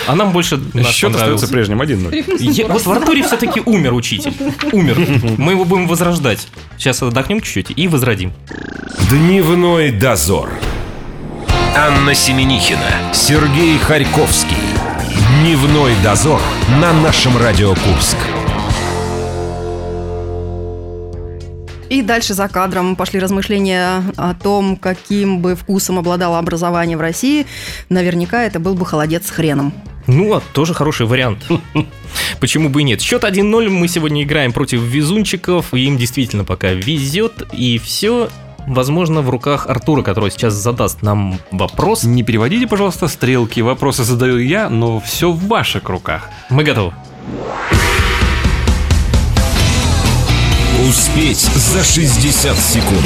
А 0.07 0.15
нам 0.15 0.31
больше 0.31 0.57
Счет 0.89 1.13
остается 1.15 1.47
прежним 1.49 1.81
1-0. 1.81 2.37
Я- 2.39 2.67
вот 2.67 2.85
в 2.85 2.91
Артуре 2.91 3.23
все-таки 3.23 3.59
умер 3.65 3.93
учитель. 3.93 4.33
Умер. 4.71 4.97
Мы 5.37 5.51
его 5.51 5.65
будем 5.65 5.85
возрождать. 5.87 6.47
Сейчас 6.77 7.01
отдохнем 7.03 7.41
чуть-чуть 7.41 7.73
и 7.77 7.87
возродим. 7.89 8.31
Дневной 9.09 9.91
дозор. 9.91 10.49
Анна 11.75 12.13
Семенихина, 12.15 13.13
Сергей 13.13 13.77
Харьковский. 13.77 14.57
Дневной 15.41 15.93
дозор 16.03 16.41
на 16.81 16.93
нашем 16.93 17.37
Радио 17.37 17.75
Курск. 17.75 18.17
И 21.89 22.01
дальше 22.01 22.33
за 22.33 22.47
кадром 22.47 22.95
пошли 22.95 23.19
размышления 23.19 24.03
о 24.17 24.33
том, 24.33 24.75
каким 24.75 25.39
бы 25.39 25.55
вкусом 25.55 25.99
обладало 25.99 26.39
образование 26.39 26.97
в 26.97 27.01
России. 27.01 27.45
Наверняка 27.89 28.43
это 28.43 28.59
был 28.59 28.75
бы 28.75 28.85
холодец 28.85 29.27
с 29.27 29.29
хреном. 29.29 29.73
Ну, 30.07 30.33
а 30.33 30.41
тоже 30.53 30.73
хороший 30.73 31.05
вариант. 31.05 31.45
Почему 32.39 32.69
бы 32.69 32.81
и 32.81 32.83
нет? 32.85 33.01
Счет 33.01 33.23
1-0. 33.23 33.69
Мы 33.69 33.87
сегодня 33.87 34.23
играем 34.23 34.53
против 34.53 34.81
везунчиков. 34.81 35.73
И 35.73 35.81
им 35.81 35.97
действительно 35.97 36.45
пока 36.45 36.71
везет. 36.71 37.43
И 37.51 37.77
все, 37.77 38.29
возможно, 38.67 39.21
в 39.21 39.29
руках 39.29 39.67
Артура, 39.67 40.03
который 40.03 40.29
сейчас 40.29 40.53
задаст 40.53 41.01
нам 41.01 41.39
вопрос. 41.51 42.03
Не 42.03 42.23
переводите, 42.23 42.67
пожалуйста, 42.67 43.07
стрелки. 43.07 43.61
Вопросы 43.61 44.03
задаю 44.03 44.37
я, 44.37 44.69
но 44.69 44.99
все 44.99 45.31
в 45.31 45.47
ваших 45.47 45.89
руках. 45.89 46.29
Мы 46.49 46.63
готовы. 46.63 46.93
Успеть 50.87 51.39
за 51.39 51.83
60 51.83 52.55
секунд. 52.57 53.05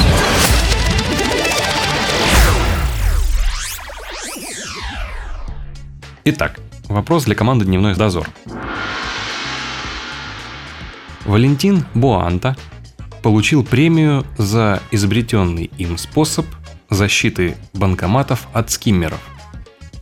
Итак, 6.24 6.60
вопрос 6.84 7.24
для 7.24 7.34
команды 7.34 7.64
«Дневной 7.64 7.96
дозор». 7.96 8.28
Валентин 11.24 11.84
Буанта 11.94 12.56
получил 13.22 13.64
премию 13.64 14.26
за 14.36 14.82
изобретенный 14.90 15.70
им 15.78 15.96
способ 15.98 16.46
защиты 16.90 17.56
банкоматов 17.72 18.48
от 18.52 18.70
скиммеров. 18.70 19.20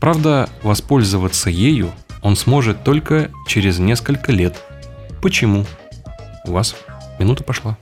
Правда, 0.01 0.49
воспользоваться 0.63 1.51
ею 1.51 1.91
он 2.23 2.37
сможет 2.37 2.85
только 2.85 3.31
через 3.47 3.79
несколько 3.79 4.33
лет. 4.33 4.63
Почему? 5.23 5.67
У 6.47 6.53
вас 6.53 6.75
минута 7.19 7.45
пошла. 7.45 7.77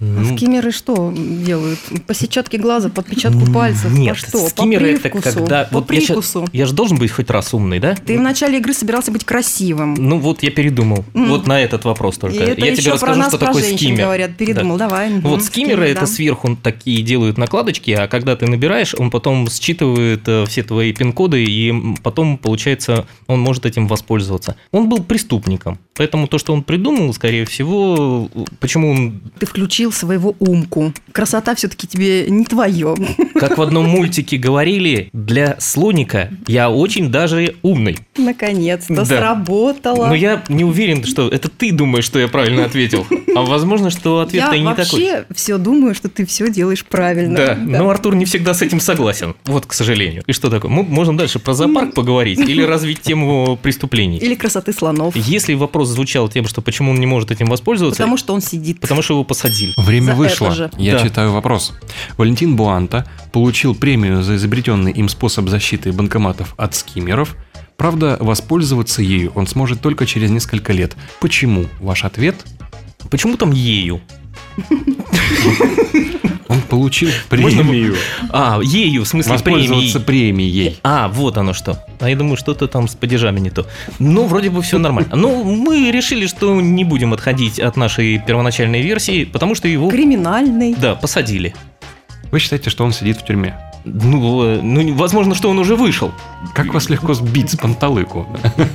Ну, 0.00 0.36
Скиммеры 0.36 0.70
что 0.72 1.12
делают? 1.14 1.78
По 2.06 2.14
сетчатке 2.14 2.58
глаза, 2.58 2.88
по 2.88 3.00
отпечатку 3.00 3.50
пальцев? 3.52 3.92
Нет, 3.92 4.16
по 4.20 4.28
что? 4.28 4.48
скиммеры 4.48 4.86
по 4.86 4.90
это 4.90 5.00
привкусу? 5.08 5.34
когда... 5.38 5.64
По 5.64 5.74
вот 5.80 5.90
я, 5.90 6.00
привкусу. 6.00 6.48
я 6.52 6.66
же 6.66 6.74
должен 6.74 6.98
быть 6.98 7.10
хоть 7.10 7.30
раз 7.30 7.54
умный, 7.54 7.78
да? 7.78 7.94
Ты 7.94 8.18
в 8.18 8.22
начале 8.22 8.58
игры 8.58 8.74
собирался 8.74 9.10
быть 9.10 9.24
красивым. 9.24 9.94
Ну 9.94 10.18
вот 10.18 10.42
я 10.42 10.50
передумал. 10.50 11.04
М. 11.14 11.28
Вот 11.28 11.46
на 11.46 11.60
этот 11.60 11.84
вопрос 11.84 12.18
только. 12.18 12.36
И 12.36 12.40
это 12.40 12.60
я 12.60 12.72
еще 12.72 12.82
тебе 12.82 12.92
расскажу, 12.92 13.18
нас, 13.18 13.28
что 13.28 13.38
такое 13.38 13.62
скиммер. 13.62 14.04
говорят. 14.04 14.36
Передумал, 14.36 14.76
давай. 14.76 15.10
мгм, 15.10 15.20
Вот 15.22 15.42
скиммеры 15.42 15.74
скиммер, 15.82 15.90
это 15.90 16.00
да. 16.00 16.06
сверху 16.06 16.56
такие 16.62 17.02
делают 17.02 17.38
накладочки, 17.38 17.90
а 17.90 18.08
когда 18.08 18.36
ты 18.36 18.46
набираешь, 18.46 18.94
он 18.94 19.10
потом 19.10 19.48
считывает 19.50 20.22
э, 20.26 20.44
все 20.46 20.62
твои 20.62 20.92
пин-коды, 20.92 21.44
и 21.44 21.72
потом, 22.02 22.38
получается, 22.38 23.06
он 23.26 23.40
может 23.40 23.66
этим 23.66 23.86
воспользоваться. 23.88 24.56
Он 24.72 24.88
был 24.88 25.02
преступником, 25.02 25.78
поэтому 25.94 26.28
то, 26.28 26.38
что 26.38 26.52
он 26.52 26.62
придумал, 26.62 27.12
скорее 27.14 27.44
всего, 27.46 28.28
э, 28.34 28.44
почему 28.60 28.90
он, 28.90 29.20
Ты 29.38 29.46
включил 29.46 29.85
своего 29.92 30.34
умку. 30.38 30.92
Красота 31.12 31.54
все-таки 31.54 31.86
тебе 31.86 32.26
не 32.28 32.44
твое. 32.44 32.94
как 33.34 33.58
в 33.58 33.62
одном 33.62 33.86
мультике 33.88 34.36
говорили, 34.36 35.08
для 35.12 35.56
слоника 35.58 36.30
я 36.46 36.70
очень 36.70 37.10
даже 37.10 37.54
умный. 37.62 37.98
Наконец-то 38.16 38.94
Да. 38.94 39.04
сработало. 39.04 40.06
Но 40.06 40.14
я 40.14 40.42
не 40.48 40.64
уверен, 40.64 41.04
что 41.04 41.28
это 41.28 41.48
ты 41.48 41.72
думаешь, 41.72 42.04
что 42.04 42.18
я 42.18 42.28
правильно 42.28 42.64
ответил. 42.64 43.06
А 43.36 43.42
возможно, 43.42 43.90
что 43.90 44.20
ответ-то 44.20 44.54
и 44.54 44.58
Я 44.60 44.64
не 44.64 44.74
такой. 44.74 45.00
вообще 45.00 45.24
все 45.34 45.58
думаю, 45.58 45.94
что 45.94 46.08
ты 46.08 46.24
все 46.26 46.50
делаешь 46.50 46.84
правильно. 46.84 47.36
Да, 47.36 47.54
но 47.56 47.88
Артур 47.90 48.14
не 48.14 48.24
всегда 48.24 48.54
с 48.54 48.62
этим 48.62 48.80
согласен. 48.80 49.34
Вот, 49.44 49.66
к 49.66 49.72
сожалению. 49.72 50.22
И 50.26 50.32
что 50.32 50.50
такое? 50.50 50.70
Мы 50.70 50.82
можем 50.82 51.16
дальше 51.16 51.38
про 51.38 51.54
зоопарк 51.54 51.94
поговорить 51.94 52.38
или 52.38 52.62
развить 52.66 53.00
тему 53.02 53.58
преступлений. 53.62 54.18
Или 54.18 54.34
красоты 54.34 54.72
слонов. 54.72 55.14
Если 55.16 55.54
вопрос 55.54 55.88
звучал 55.88 56.28
тем, 56.28 56.46
что 56.46 56.62
почему 56.62 56.90
он 56.92 57.00
не 57.00 57.06
может 57.06 57.30
этим 57.30 57.46
воспользоваться, 57.46 57.98
Потому 58.02 58.16
что 58.16 58.34
он 58.34 58.40
сидит. 58.40 58.80
потому 58.80 59.02
что 59.02 59.14
его 59.14 59.24
посадили. 59.24 59.72
Время 59.76 60.12
За 60.12 60.14
вышло. 60.14 60.46
это 60.46 60.54
же. 60.54 60.70
Я 60.78 60.92
Да. 60.98 61.04
читаю 61.04 61.32
вопрос. 61.32 61.72
Валентин 62.16 62.56
Буанта 62.56 63.06
получил 63.32 63.74
премию 63.74 64.22
за 64.22 64.36
изобретенный 64.36 64.92
им 64.92 65.08
способ 65.08 65.48
защиты 65.48 65.92
банкоматов 65.92 66.54
от 66.56 66.74
скиммеров. 66.74 67.36
Правда, 67.76 68.16
воспользоваться 68.20 69.02
ею 69.02 69.32
он 69.34 69.46
сможет 69.46 69.80
только 69.82 70.06
через 70.06 70.30
несколько 70.30 70.72
лет. 70.72 70.96
Почему? 71.20 71.66
Ваш 71.80 72.04
ответ? 72.04 72.36
Почему 73.10 73.36
там 73.36 73.52
ею? 73.52 74.00
Он 76.48 76.60
получил 76.62 77.10
премию. 77.28 77.96
А, 78.30 78.60
ею, 78.62 79.04
в 79.04 79.08
смысле 79.08 79.38
премией. 79.38 80.00
премией. 80.00 80.78
А, 80.84 81.08
вот 81.08 81.36
оно 81.38 81.52
что. 81.52 81.84
А 81.98 82.08
я 82.08 82.16
думаю, 82.16 82.36
что-то 82.36 82.68
там 82.68 82.88
с 82.88 82.94
падежами 82.94 83.40
не 83.40 83.50
то. 83.50 83.66
Ну, 83.98 84.26
вроде 84.26 84.50
бы 84.50 84.62
все 84.62 84.78
нормально. 84.78 85.16
Ну, 85.16 85.42
мы 85.42 85.90
решили, 85.90 86.26
что 86.26 86.60
не 86.60 86.84
будем 86.84 87.12
отходить 87.12 87.58
от 87.58 87.76
нашей 87.76 88.18
первоначальной 88.24 88.80
версии, 88.82 89.24
потому 89.24 89.54
что 89.54 89.66
его, 89.66 89.90
Криминальный. 89.90 90.74
да, 90.74 90.94
посадили. 90.94 91.54
Вы 92.30 92.38
считаете, 92.38 92.70
что 92.70 92.84
он 92.84 92.92
сидит 92.92 93.18
в 93.18 93.24
тюрьме? 93.24 93.56
Ну, 93.86 94.42
э, 94.44 94.60
ну, 94.62 94.94
возможно, 94.94 95.34
что 95.36 95.48
он 95.48 95.58
уже 95.58 95.76
вышел. 95.76 96.12
Как 96.54 96.74
вас 96.74 96.90
легко 96.90 97.14
сбить 97.14 97.50
с 97.52 97.56
панталыку? 97.56 98.26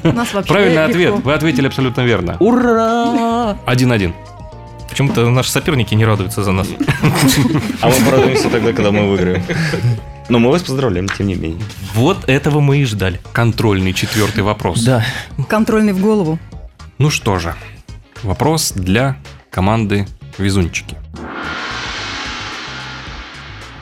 У 0.04 0.12
нас 0.12 0.34
вообще 0.34 0.54
Правильный 0.54 0.78
легко. 0.78 0.90
ответ. 0.92 1.14
Вы 1.26 1.34
ответили 1.34 1.68
абсолютно 1.68 2.02
верно. 2.02 2.38
Ура! 2.40 3.58
Один-один. 3.66 4.14
Почему-то 4.90 5.30
наши 5.30 5.52
соперники 5.52 5.94
не 5.96 6.06
радуются 6.06 6.44
за 6.44 6.52
нас. 6.54 6.68
А 7.82 7.90
мы 7.90 7.96
порадуемся 8.06 8.50
тогда, 8.50 8.72
когда 8.74 8.92
мы 8.92 9.10
выиграем. 9.10 9.44
Но 10.30 10.40
мы 10.40 10.50
вас 10.50 10.62
поздравляем, 10.64 11.10
тем 11.10 11.28
не 11.28 11.36
менее. 11.36 11.62
Вот 11.94 12.30
этого 12.30 12.62
мы 12.62 12.78
и 12.78 12.86
ждали. 12.86 13.20
Контрольный 13.34 13.94
четвертый 13.94 14.44
вопрос. 14.44 14.82
Да. 14.84 15.04
Контрольный 15.50 15.92
в 15.94 16.00
голову. 16.00 16.40
Ну 17.00 17.10
что 17.10 17.38
же, 17.40 17.54
вопрос 18.24 18.72
для 18.74 19.18
команды 19.50 20.08
«Везунчики». 20.38 20.96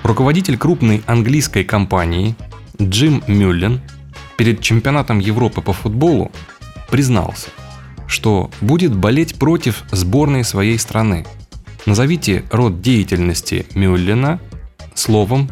Руководитель 0.09 0.57
крупной 0.57 1.03
английской 1.05 1.63
компании 1.63 2.35
Джим 2.81 3.23
Мюллен 3.27 3.79
перед 4.37 4.59
чемпионатом 4.59 5.19
Европы 5.19 5.61
по 5.61 5.71
футболу 5.71 6.31
признался, 6.89 7.49
что 8.07 8.49
будет 8.59 8.95
болеть 8.95 9.37
против 9.37 9.83
сборной 9.91 10.43
своей 10.43 10.79
страны. 10.79 11.27
Назовите 11.85 12.43
род 12.49 12.81
деятельности 12.81 13.67
Мюллена 13.75 14.39
словом, 14.95 15.51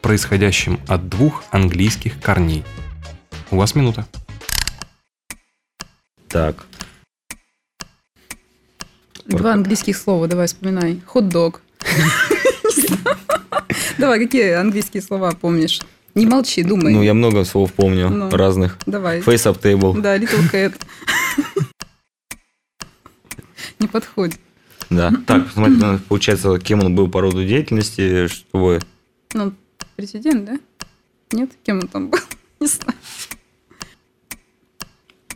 происходящим 0.00 0.78
от 0.86 1.08
двух 1.08 1.42
английских 1.50 2.20
корней. 2.20 2.62
У 3.50 3.56
вас 3.56 3.74
минута. 3.74 4.06
Так, 6.28 6.68
Два 9.26 9.54
английских 9.54 9.96
слова, 9.96 10.28
давай 10.28 10.46
вспоминай. 10.46 11.00
Хот-дог. 11.04 11.62
Давай, 13.98 14.20
какие 14.20 14.52
английские 14.52 15.02
слова 15.02 15.32
помнишь? 15.32 15.80
Не 16.14 16.26
молчи, 16.26 16.62
думай. 16.62 16.92
Ну, 16.92 17.02
я 17.02 17.14
много 17.14 17.44
слов 17.44 17.72
помню, 17.72 18.08
Ну. 18.10 18.30
разных. 18.30 18.78
Давай. 18.86 19.20
Face 19.20 19.46
up 19.52 19.60
table. 19.60 20.00
Да, 20.00 20.16
Little 20.16 20.50
Cat. 20.52 20.74
Не 23.78 23.86
подходит. 23.88 24.38
Да. 24.90 25.12
Так, 25.26 25.46
посмотрите, 25.46 25.84
ну, 25.84 25.98
получается, 26.08 26.58
кем 26.58 26.80
он 26.84 26.94
был 26.94 27.08
по 27.08 27.20
роду 27.20 27.44
деятельности, 27.44 28.26
чтобы... 28.28 28.80
Ну, 29.34 29.52
президент, 29.96 30.44
да? 30.44 30.58
Нет? 31.32 31.50
Кем 31.64 31.80
он 31.80 31.88
там 31.88 32.08
был? 32.08 32.18
Не 32.60 32.66
знаю. 32.66 32.98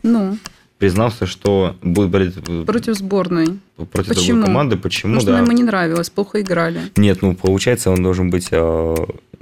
Ну, 0.01 0.37
признался, 0.83 1.25
что 1.25 1.77
будет 1.81 2.09
болеть 2.09 2.33
э, 2.45 2.65
против 2.65 2.95
сборной. 2.95 3.57
против 3.77 4.09
Почему? 4.09 4.25
другой 4.25 4.43
команды. 4.43 4.75
Почему, 4.75 5.13
Потому 5.13 5.21
что 5.21 5.31
да? 5.31 5.39
ему 5.39 5.51
не 5.53 5.63
нравилось, 5.63 6.09
плохо 6.09 6.41
играли. 6.41 6.81
Нет, 6.97 7.21
ну, 7.21 7.35
получается, 7.35 7.89
он 7.89 8.03
должен 8.03 8.29
быть 8.29 8.49
э, 8.51 8.95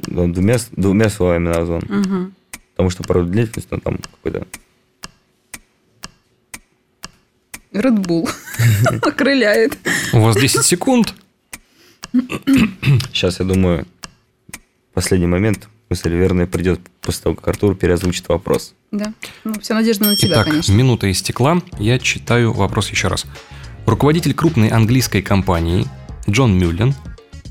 двумя, 0.06 0.58
двумя 0.74 1.10
словами 1.10 1.48
назван. 1.48 1.82
Мгм. 1.90 2.34
Потому 2.74 2.90
что 2.92 3.04
по 3.04 3.16
роду 3.16 3.34
деятельности 3.34 3.74
он 3.74 3.80
там 3.80 3.98
какой-то... 3.98 4.46
Red 7.74 8.06
Bull. 8.06 8.30
Окрыляет. 9.02 9.80
У 10.14 10.20
вас 10.20 10.38
10 10.38 10.64
секунд. 10.64 11.16
Сейчас, 13.12 13.40
я 13.40 13.46
думаю, 13.46 13.88
последний 14.94 15.26
момент 15.26 15.68
мысль 15.92 16.16
верная 16.16 16.48
придет 16.48 16.80
после 17.02 17.24
того, 17.24 17.36
как 17.36 17.50
Артур 17.50 17.76
переозвучит 17.76 18.28
вопрос. 18.30 18.74
Да. 18.92 19.14
Ну, 19.44 19.60
вся 19.60 19.76
надежда 19.76 20.06
на 20.06 20.16
тебя, 20.16 20.36
Итак, 20.36 20.48
конечно. 20.48 20.72
минута 20.72 21.12
истекла. 21.12 21.62
Я 21.78 22.00
читаю 22.00 22.54
вопрос 22.54 22.90
еще 22.90 23.10
раз. 23.10 23.26
Руководитель 23.86 24.34
крупной 24.34 24.70
английской 24.70 25.22
компании 25.22 25.86
Джон 26.30 26.58
Мюллен 26.58 26.96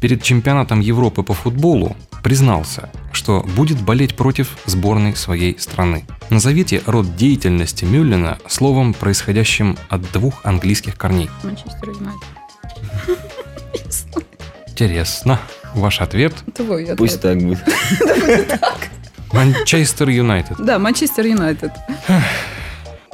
перед 0.00 0.23
чемпионатом 0.23 0.80
Европы 0.80 1.23
по 1.23 1.35
футболу 1.35 1.97
признался, 2.23 2.90
что 3.12 3.42
будет 3.56 3.80
болеть 3.82 4.16
против 4.16 4.56
сборной 4.64 5.14
своей 5.16 5.59
страны. 5.59 6.06
Назовите 6.30 6.82
род 6.87 7.16
деятельности 7.16 7.85
Мюллена 7.85 8.38
словом, 8.49 8.94
происходящим 8.94 9.76
от 9.90 10.11
двух 10.12 10.47
английских 10.47 10.97
корней. 10.97 11.28
Манчестер 11.42 11.90
Юнайтед. 11.90 12.28
Интересно. 14.68 15.38
Ваш 15.74 16.00
ответ? 16.00 16.34
Твой 16.54 16.82
ответ. 16.82 16.98
Пусть 16.98 17.20
так 17.20 17.38
будет. 17.38 17.58
Манчестер 19.32 20.08
Юнайтед. 20.08 20.56
Да, 20.58 20.78
Манчестер 20.78 21.26
Юнайтед. 21.26 21.72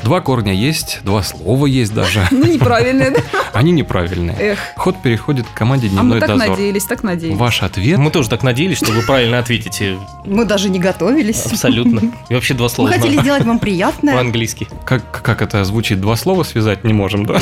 Два 0.03 0.21
корня 0.21 0.53
есть, 0.53 1.01
два 1.05 1.23
слова 1.23 1.67
есть 1.67 1.93
даже. 1.95 2.27
Ну, 2.31 2.45
неправильно, 2.47 3.11
да? 3.11 3.21
Они 3.55 3.73
неправильные. 3.73 4.37
Эх. 4.39 4.59
Ход 4.77 5.01
переходит 5.03 5.47
к 5.47 5.55
команде 5.55 5.89
А 5.89 5.91
мы 5.91 5.95
«Дневной 6.03 6.21
так 6.21 6.29
дозор». 6.29 6.49
надеялись, 6.51 6.85
так 6.85 7.03
надеялись. 7.03 7.37
Ваш 7.39 7.63
ответ? 7.63 7.99
Мы 7.99 8.11
тоже 8.11 8.29
так 8.29 8.43
надеялись, 8.43 8.77
что 8.77 8.93
вы 8.93 9.03
правильно 9.03 9.39
ответите. 9.39 9.97
Мы 10.27 10.45
даже 10.45 10.69
не 10.69 10.79
готовились. 10.79 11.47
Абсолютно. 11.47 12.13
И 12.29 12.35
вообще 12.35 12.53
два 12.55 12.67
Мы 12.67 12.71
слова 12.71 12.91
хотели 12.91 13.13
знаю 13.15 13.23
сделать 13.23 13.45
вам 13.45 13.59
приятное. 13.59 14.15
по-английски. 14.15 14.69
Как, 14.85 15.23
как 15.23 15.41
это 15.43 15.65
звучит? 15.65 16.01
Два 16.01 16.17
слова 16.17 16.43
связать 16.45 16.85
не 16.85 16.93
можем, 16.93 17.25
да? 17.27 17.37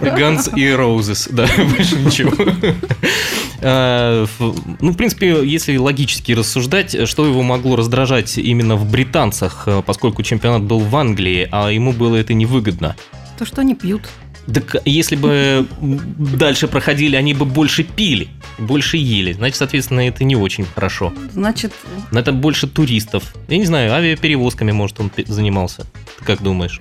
Guns 0.00 0.54
и 0.54 0.66
Roses, 0.68 1.28
да, 1.32 1.46
больше 1.74 1.96
ничего. 1.96 2.32
Ф- 3.64 4.40
Ну, 4.80 4.90
в 4.92 4.96
принципе, 4.96 5.44
если 5.44 5.76
логически 5.76 6.32
рассуждать, 6.32 7.08
что 7.08 7.26
его 7.26 7.42
могло 7.42 7.76
раздражать 7.76 8.36
именно 8.38 8.76
в 8.76 8.90
британцах, 8.90 9.64
э, 9.66 9.82
поскольку 9.86 10.22
чемпионат 10.22 10.62
был 10.62 10.80
в 10.80 10.94
Англии, 10.96 11.48
а 11.50 11.70
ему 11.70 11.92
было 11.92 12.16
это 12.16 12.34
невыгодно. 12.34 12.96
То, 13.38 13.46
что 13.46 13.60
они 13.60 13.74
пьют. 13.74 14.02
Так 14.52 14.76
если 14.84 15.14
бы 15.14 15.66
дальше 15.80 16.66
проходили, 16.66 17.14
они 17.14 17.32
бы 17.32 17.44
больше 17.44 17.84
пили, 17.84 18.26
больше 18.58 18.96
ели. 18.96 19.32
Значит, 19.32 19.56
соответственно, 19.56 20.00
это 20.08 20.24
не 20.24 20.34
очень 20.34 20.64
хорошо. 20.64 21.12
Значит, 21.32 21.72
Но 22.10 22.18
это 22.18 22.32
больше 22.32 22.66
туристов. 22.66 23.34
Я 23.48 23.58
не 23.58 23.64
знаю, 23.66 23.92
авиаперевозками, 23.92 24.72
может, 24.72 24.98
он 24.98 25.12
занимался. 25.26 25.86
Ты 26.18 26.24
как 26.24 26.42
думаешь? 26.42 26.80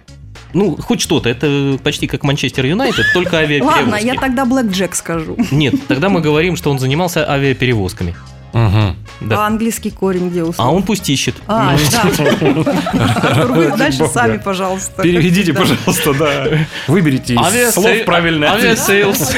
Ну, 0.53 0.75
хоть 0.77 1.01
что-то. 1.01 1.29
Это 1.29 1.77
почти 1.84 2.08
как 2.08 2.24
Манчестер 2.24 2.65
Юнайтед, 2.65 3.05
только 3.13 3.38
авиаперевозки. 3.38 3.79
ладно, 3.81 3.96
я 3.96 4.15
тогда 4.15 4.46
Блэк 4.46 4.70
Джек 4.72 4.96
скажу. 4.96 5.37
Нет, 5.51 5.75
тогда 5.87 6.09
мы 6.09 6.22
говорим, 6.22 6.55
что 6.55 6.70
он 6.72 6.79
занимался 6.79 7.29
авиаперевозками. 7.29 8.16
Мгм. 8.53 8.98
Да. 9.22 9.44
А 9.44 9.48
английский 9.48 9.92
корень 9.92 10.29
где 10.29 10.42
А 10.42 10.46
условно? 10.46 10.74
он 10.74 10.83
пусть 10.83 11.09
ищет. 11.09 11.35
А, 11.48 11.74
да. 11.90 13.46
Вы 13.48 13.77
дальше 13.77 14.07
сами, 14.07 14.40
пожалуйста. 14.40 15.01
Переведите, 15.03 15.53
пожалуйста, 15.53 16.14
да. 16.14 16.48
Выберите 16.87 17.35
из 17.35 17.74
слов 17.74 18.03
правильный 18.05 18.50
ответ. 18.50 18.77
Aviasales. 18.89 19.35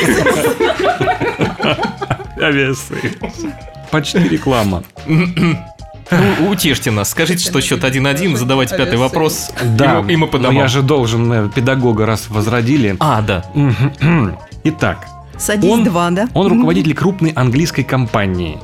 Aviasales. 2.41 3.45
Почти 3.91 4.17
реклама. 4.19 4.83
Ну, 6.11 6.49
утешьте 6.51 6.91
нас. 6.91 7.09
Скажите, 7.11 7.43
что 7.43 7.61
счет 7.61 7.83
1-1, 7.83 8.35
задавайте 8.35 8.75
пятый 8.77 8.97
вопрос. 8.97 9.49
Да, 9.63 9.99
и 9.99 10.03
мы- 10.03 10.13
и 10.13 10.15
мы 10.15 10.27
по 10.27 10.37
но 10.37 10.43
домам. 10.45 10.57
я 10.63 10.67
же 10.67 10.81
должен 10.81 11.31
э, 11.31 11.49
педагога 11.53 12.05
раз 12.05 12.29
возродили. 12.29 12.95
А, 12.99 13.21
да. 13.21 13.45
Итак, 14.65 15.07
Садись 15.37 15.71
Он- 15.71 15.83
два, 15.83 16.09
да? 16.11 16.27
Он 16.33 16.47
руководитель 16.47 16.93
крупной 16.93 17.31
английской 17.31 17.83
компании. 17.83 18.57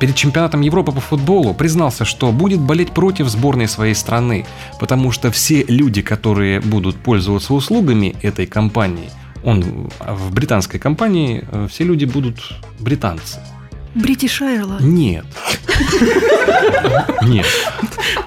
Перед 0.00 0.14
чемпионатом 0.14 0.60
Европы 0.60 0.92
по 0.92 1.00
футболу 1.00 1.54
признался, 1.54 2.04
что 2.04 2.30
будет 2.32 2.60
болеть 2.60 2.90
против 2.90 3.28
сборной 3.28 3.66
своей 3.68 3.94
страны, 3.94 4.44
потому 4.78 5.10
что 5.12 5.30
все 5.30 5.64
люди, 5.68 6.02
которые 6.02 6.60
будут 6.60 6.96
пользоваться 6.96 7.54
услугами 7.54 8.14
этой 8.22 8.44
компании, 8.46 9.08
он 9.42 9.88
в 10.06 10.34
британской 10.34 10.78
компании, 10.78 11.44
э, 11.50 11.68
все 11.70 11.84
люди 11.84 12.04
будут 12.04 12.36
британцы. 12.78 13.38
Бритиш 13.96 14.42
Айрла. 14.42 14.76
Нет. 14.80 15.24
Нет. 17.22 17.46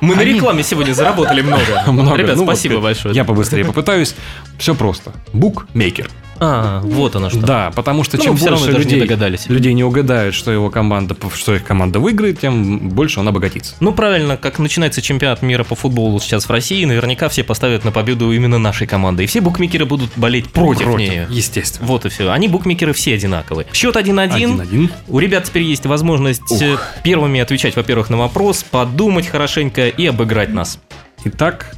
Мы 0.02 0.16
на 0.16 0.22
рекламе 0.22 0.64
сегодня 0.64 0.94
заработали 0.94 1.42
много. 1.42 2.16
Ребят, 2.18 2.38
Ну 2.38 2.44
спасибо 2.44 2.80
большое. 2.80 3.14
Я 3.16 3.24
побыстрее 3.24 3.64
попытаюсь. 3.66 4.16
Все 4.58 4.74
просто. 4.74 5.14
Букмекер. 5.32 6.10
А, 6.40 6.82
вот 6.82 7.16
оно 7.16 7.30
что. 7.30 7.40
Да, 7.40 7.72
потому 7.76 8.04
что 8.04 8.18
Ну, 8.18 8.24
чем 8.24 8.36
больше 8.36 8.66
даже 8.68 8.78
не 8.78 8.84
людей, 8.84 9.00
догадались. 9.02 9.48
людей 9.48 9.74
не 9.74 9.84
угадают, 9.84 10.34
что 10.36 10.52
его 10.52 10.70
команда, 10.70 11.16
что 11.36 11.56
их 11.56 11.64
команда 11.64 12.00
выиграет, 12.00 12.40
тем 12.40 12.90
больше 12.90 13.20
он 13.20 13.28
обогатится. 13.28 13.76
Ну, 13.80 13.92
правильно, 13.92 14.38
как 14.38 14.58
начинается 14.60 15.02
чемпионат 15.02 15.42
мира 15.42 15.64
по 15.64 15.76
футболу 15.76 16.20
сейчас 16.20 16.46
в 16.46 16.50
России, 16.52 16.86
наверняка 16.86 17.28
все 17.30 17.44
поставят 17.44 17.84
на 17.84 17.92
победу 17.92 18.32
именно 18.32 18.58
нашей 18.58 18.88
команды. 18.88 19.24
И 19.24 19.28
все 19.28 19.42
букмекеры 19.42 19.86
будут 19.86 20.12
болеть 20.16 20.50
против, 20.52 20.88
нее. 20.98 21.28
естественно. 21.30 21.88
Вот 21.88 22.06
и 22.06 22.10
все. 22.10 22.30
Они, 22.32 22.48
букмекеры, 22.48 22.94
все 22.94 23.16
одинаковые. 23.16 23.68
Счет 23.74 23.96
1-1. 23.96 24.30
1-1. 24.62 24.90
У 25.08 25.20
ребят 25.20 25.44
теперь 25.44 25.64
есть 25.64 25.86
возможность 25.86 26.62
э, 26.62 26.78
первыми 27.04 27.40
отвечать, 27.40 27.76
во-первых, 27.76 28.10
на 28.10 28.18
вопрос, 28.18 28.64
подумать 28.64 29.28
хорошенько 29.28 29.88
и 29.88 30.06
обыграть 30.06 30.50
нас. 30.54 30.80
Итак, 31.26 31.74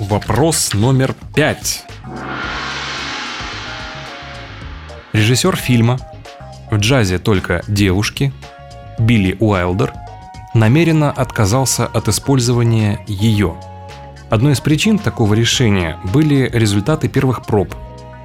вопрос 0.00 0.74
номер 0.74 1.14
пять. 1.34 1.84
Режиссер 5.12 5.56
фильма 5.56 5.98
«В 6.70 6.76
джазе 6.76 7.18
только 7.18 7.64
девушки» 7.66 8.32
Билли 9.00 9.36
Уайлдер 9.40 9.92
намеренно 10.54 11.10
отказался 11.10 11.86
от 11.86 12.06
использования 12.06 13.04
ее. 13.08 13.56
Одной 14.30 14.52
из 14.52 14.60
причин 14.60 15.00
такого 15.00 15.34
решения 15.34 15.98
были 16.12 16.48
результаты 16.52 17.08
первых 17.08 17.44
проб, 17.44 17.74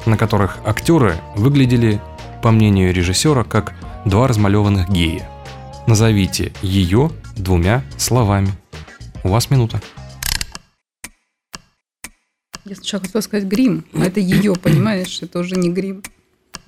на 0.05 0.15
которых 0.15 0.59
актеры 0.63 1.15
выглядели, 1.35 1.99
по 2.43 2.51
мнению 2.51 2.93
режиссера, 2.93 3.43
как 3.43 3.73
два 4.05 4.27
размалеванных 4.27 4.87
гея. 4.87 5.27
Назовите 5.87 6.53
ее 6.61 7.09
двумя 7.35 7.83
словами. 7.97 8.49
У 9.23 9.29
вас 9.29 9.49
минута. 9.49 9.81
Я 12.65 12.75
сначала 12.75 13.01
хотела 13.01 13.21
сказать 13.21 13.45
грим, 13.45 13.85
а 13.95 14.05
это 14.05 14.19
ее, 14.19 14.53
понимаешь? 14.55 15.19
Это 15.23 15.39
уже 15.39 15.55
не 15.55 15.71
грим. 15.71 16.03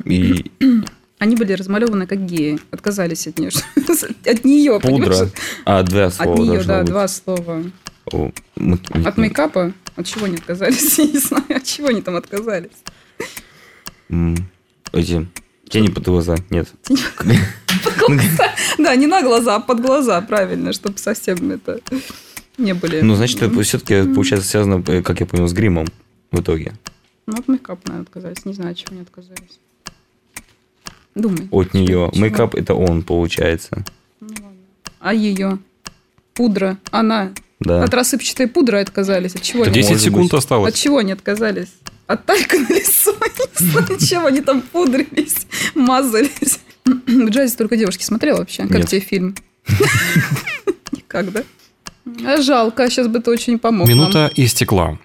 И 0.06 0.52
Они 1.20 1.36
были 1.36 1.54
размалеваны 1.54 2.06
как 2.06 2.26
геи, 2.26 2.60
отказались 2.70 3.26
от 3.26 3.40
нее. 3.40 3.50
От 4.26 4.46
нее, 4.46 4.80
пудра. 4.80 5.30
А, 5.66 5.82
два 5.82 6.06
От 6.06 6.14
слова 6.14 6.38
нее, 6.38 6.54
должно 6.54 6.74
да, 6.74 6.80
быть. 6.82 6.90
два 6.90 7.08
слова. 7.08 7.64
От 8.06 9.18
мейкапа? 9.18 9.74
От 9.96 10.06
чего 10.06 10.26
они 10.26 10.36
отказались? 10.36 10.98
Я 11.00 11.06
не 11.06 11.18
знаю, 11.18 11.44
от 11.50 11.64
чего 11.64 11.88
они 11.88 12.02
там 12.04 12.16
отказались. 12.16 12.70
Эти 14.94 15.28
тени 15.70 15.88
под 15.88 16.06
глаза. 16.06 16.36
Нет. 16.50 16.70
Да, 18.78 18.96
не 18.96 19.08
на 19.08 19.22
глаза, 19.22 19.56
а 19.56 19.60
под 19.60 19.82
глаза, 19.82 20.22
правильно, 20.22 20.72
чтобы 20.72 20.98
совсем 20.98 21.52
это 21.52 21.80
не 22.58 22.74
были. 22.74 23.02
Ну, 23.02 23.16
значит, 23.16 23.42
это 23.42 23.62
все-таки 23.64 24.04
получается 24.14 24.48
связано, 24.48 24.84
э, 24.88 25.02
как 25.02 25.20
я 25.20 25.26
понял, 25.26 25.48
с 25.48 25.54
гримом 25.54 25.88
в 26.32 26.40
итоге. 26.40 26.74
Ну, 27.26 27.38
от 27.38 27.48
мейкапа, 27.48 27.82
наверное, 27.86 28.04
отказались. 28.04 28.46
Не 28.46 28.54
знаю, 28.54 28.72
от 28.72 28.78
чего 28.78 28.92
они 28.94 29.02
отказались. 29.02 29.60
Думай. 31.18 31.48
От 31.52 31.74
нее. 31.74 32.08
Почему? 32.10 32.24
Мейкап 32.24 32.56
это 32.56 32.76
он, 32.76 33.02
получается. 33.04 33.84
А 35.00 35.14
ее? 35.14 35.60
Пудра. 36.34 36.78
Она. 36.92 37.32
Да. 37.60 37.84
От 37.84 37.94
рассыпчатой 37.94 38.48
пудры 38.48 38.80
отказались. 38.80 39.36
От 39.36 39.42
чего 39.42 39.64
Это 39.64 39.72
они? 39.72 39.82
10 39.82 39.90
может 39.90 40.04
секунд 40.04 40.24
быть. 40.26 40.34
От 40.34 40.38
осталось. 40.40 40.74
чего 40.76 40.98
они 41.00 41.12
отказались? 41.12 41.70
От 42.06 42.26
талька 42.26 42.58
на 42.60 42.68
лицо. 42.68 43.14
Не 43.60 43.72
знаю, 43.72 44.00
чем 44.00 44.26
они 44.28 44.42
там 44.42 44.62
пудрились, 44.62 45.48
мазались. 45.74 46.60
В 46.86 47.30
джазе 47.30 47.56
только 47.58 47.76
девушки 47.76 48.04
смотрела 48.04 48.38
вообще. 48.38 48.64
Как 48.68 48.78
Нет. 48.78 48.88
тебе 48.90 49.02
фильм? 49.02 49.36
Никак, 50.92 51.32
да? 51.32 51.44
А 52.26 52.42
жалко, 52.42 52.90
сейчас 52.90 53.08
бы 53.08 53.20
ты 53.20 53.32
очень 53.32 53.60
помог 53.60 53.88
нам. 53.88 53.98
Минута 53.98 54.32
истекла. 54.36 54.98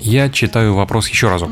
Я 0.00 0.28
читаю 0.28 0.74
вопрос 0.74 1.08
еще 1.08 1.28
разок. 1.28 1.50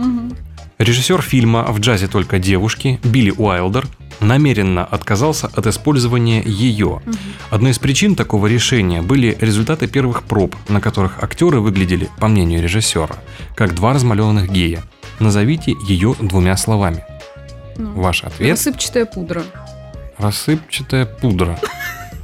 Режиссер 0.79 1.23
фильма 1.23 1.65
«В 1.71 1.81
джазе 1.81 2.07
только 2.09 2.39
девушки» 2.39 3.01
Билли 3.05 3.31
Уайлдер 3.37 3.87
намеренно 4.21 4.85
отказался 4.85 5.47
от 5.47 5.67
использования 5.67 6.43
ее. 6.45 7.01
Одной 7.51 7.73
из 7.73 7.79
причин 7.79 8.15
такого 8.15 8.47
решения 8.47 9.03
были 9.03 9.37
результаты 9.41 9.87
первых 9.87 10.23
проб, 10.23 10.55
на 10.69 10.81
которых 10.81 11.23
актеры 11.23 11.61
выглядели, 11.61 12.09
по 12.19 12.29
мнению 12.29 12.63
режиссера, 12.63 13.17
как 13.55 13.75
два 13.75 13.93
размалеванных 13.95 14.51
гея. 14.51 14.83
Назовите 15.19 15.75
ее 15.87 16.15
двумя 16.21 16.57
словами. 16.57 17.05
Ну, 17.77 17.93
Ваш 17.93 18.25
ответ 18.25 18.51
Рассыпчатая 18.51 19.05
пудра.– 19.05 19.43
рассыпчатая 20.19 21.07
пудра. 21.07 21.59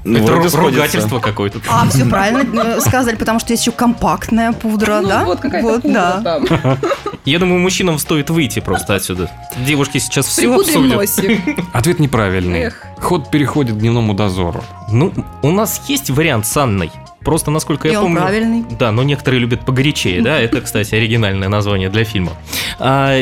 Ну, 0.04 0.18
Это 0.18 0.26
вроде 0.32 0.48
ру- 0.48 0.60
ругательство 0.60 1.18
какое-то. 1.18 1.60
А, 1.68 1.88
все 1.88 2.04
правильно 2.04 2.60
э, 2.60 2.80
сказали, 2.80 3.16
потому 3.16 3.38
что 3.40 3.52
есть 3.52 3.62
еще 3.62 3.72
компактная 3.72 4.52
пудра, 4.52 5.00
Ну, 5.00 5.08
да? 5.08 5.24
вот 5.24 5.40
какая-то 5.40 5.66
Вот, 5.66 5.82
пудра 5.82 6.20
да. 6.22 6.40
там. 6.40 6.78
Я 7.24 7.38
думаю, 7.38 7.58
мужчинам 7.60 7.98
стоит 7.98 8.28
выйти 8.28 8.60
просто 8.60 8.94
отсюда. 8.96 9.30
Девушки 9.66 9.96
сейчас 9.98 10.26
все 10.26 10.42
Припудрим 10.42 10.92
обсудят. 10.92 10.96
носик. 10.96 11.64
Ответ 11.72 11.98
неправильный. 12.00 12.64
Эх. 12.64 12.82
Ход 13.00 13.30
переходит 13.30 13.76
к 13.76 13.78
дневному 13.78 14.12
дозору. 14.12 14.62
Ну, 14.90 15.12
у 15.42 15.50
нас 15.50 15.82
есть 15.88 16.10
вариант 16.10 16.46
с 16.46 16.56
Анной. 16.56 16.90
Просто, 17.20 17.50
насколько 17.50 17.88
И 17.88 17.92
я 17.92 18.00
он 18.00 18.06
помню... 18.06 18.20
правильный. 18.20 18.64
Да, 18.78 18.92
но 18.92 19.02
некоторые 19.02 19.40
любят 19.40 19.64
погорячее, 19.64 20.20
да, 20.20 20.38
это, 20.38 20.60
кстати, 20.60 20.94
оригинальное 20.94 21.48
название 21.48 21.88
для 21.88 22.04
фильма. 22.04 22.32
А, 22.78 23.18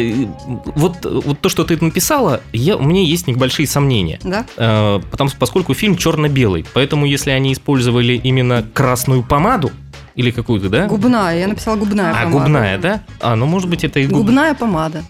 вот, 0.75 1.05
вот 1.05 1.39
то, 1.41 1.49
что 1.49 1.63
ты 1.63 1.83
написала, 1.83 2.41
я, 2.53 2.77
у 2.77 2.83
меня 2.83 3.03
есть 3.03 3.29
небольшие 3.29 3.69
сомнения. 3.69 4.19
Да? 4.25 4.45
А, 4.57 4.99
потому, 4.99 5.31
поскольку 5.39 5.73
фильм 5.75 5.97
черно-белый, 5.97 6.67
поэтому 6.75 7.07
если 7.07 7.31
они 7.31 7.53
использовали 7.53 8.15
именно 8.15 8.65
красную 8.75 9.23
помаду, 9.23 9.71
или 10.15 10.31
какую-то, 10.31 10.69
да? 10.69 10.87
Губная, 10.89 11.39
я 11.39 11.49
написала 11.49 11.77
губная 11.77 12.11
а, 12.11 12.25
помада. 12.25 12.31
губная, 12.33 12.79
да? 12.79 13.03
А, 13.21 13.35
ну, 13.35 13.47
может 13.47 13.71
быть, 13.71 13.83
это 13.83 14.01
и 14.01 14.07
губ- 14.07 14.19
Губная 14.25 14.53
помада. 14.55 15.05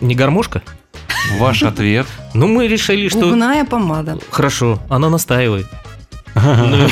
не 0.00 0.14
гармошка? 0.16 0.62
Ваш 1.38 1.62
ответ 1.62 2.06
Ну, 2.34 2.48
мы 2.48 2.66
решили, 2.66 3.08
что... 3.08 3.20
Губная 3.20 3.64
помада. 3.64 4.18
Хорошо, 4.30 4.80
она 4.88 5.10
настаивает. 5.10 5.66
Ну, 6.70 6.88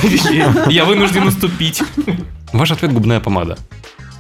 Я 0.71 0.85
вынужден 0.85 1.27
уступить. 1.27 1.83
Ваш 2.53 2.71
ответ 2.71 2.93
губная 2.93 3.21
помада. 3.21 3.59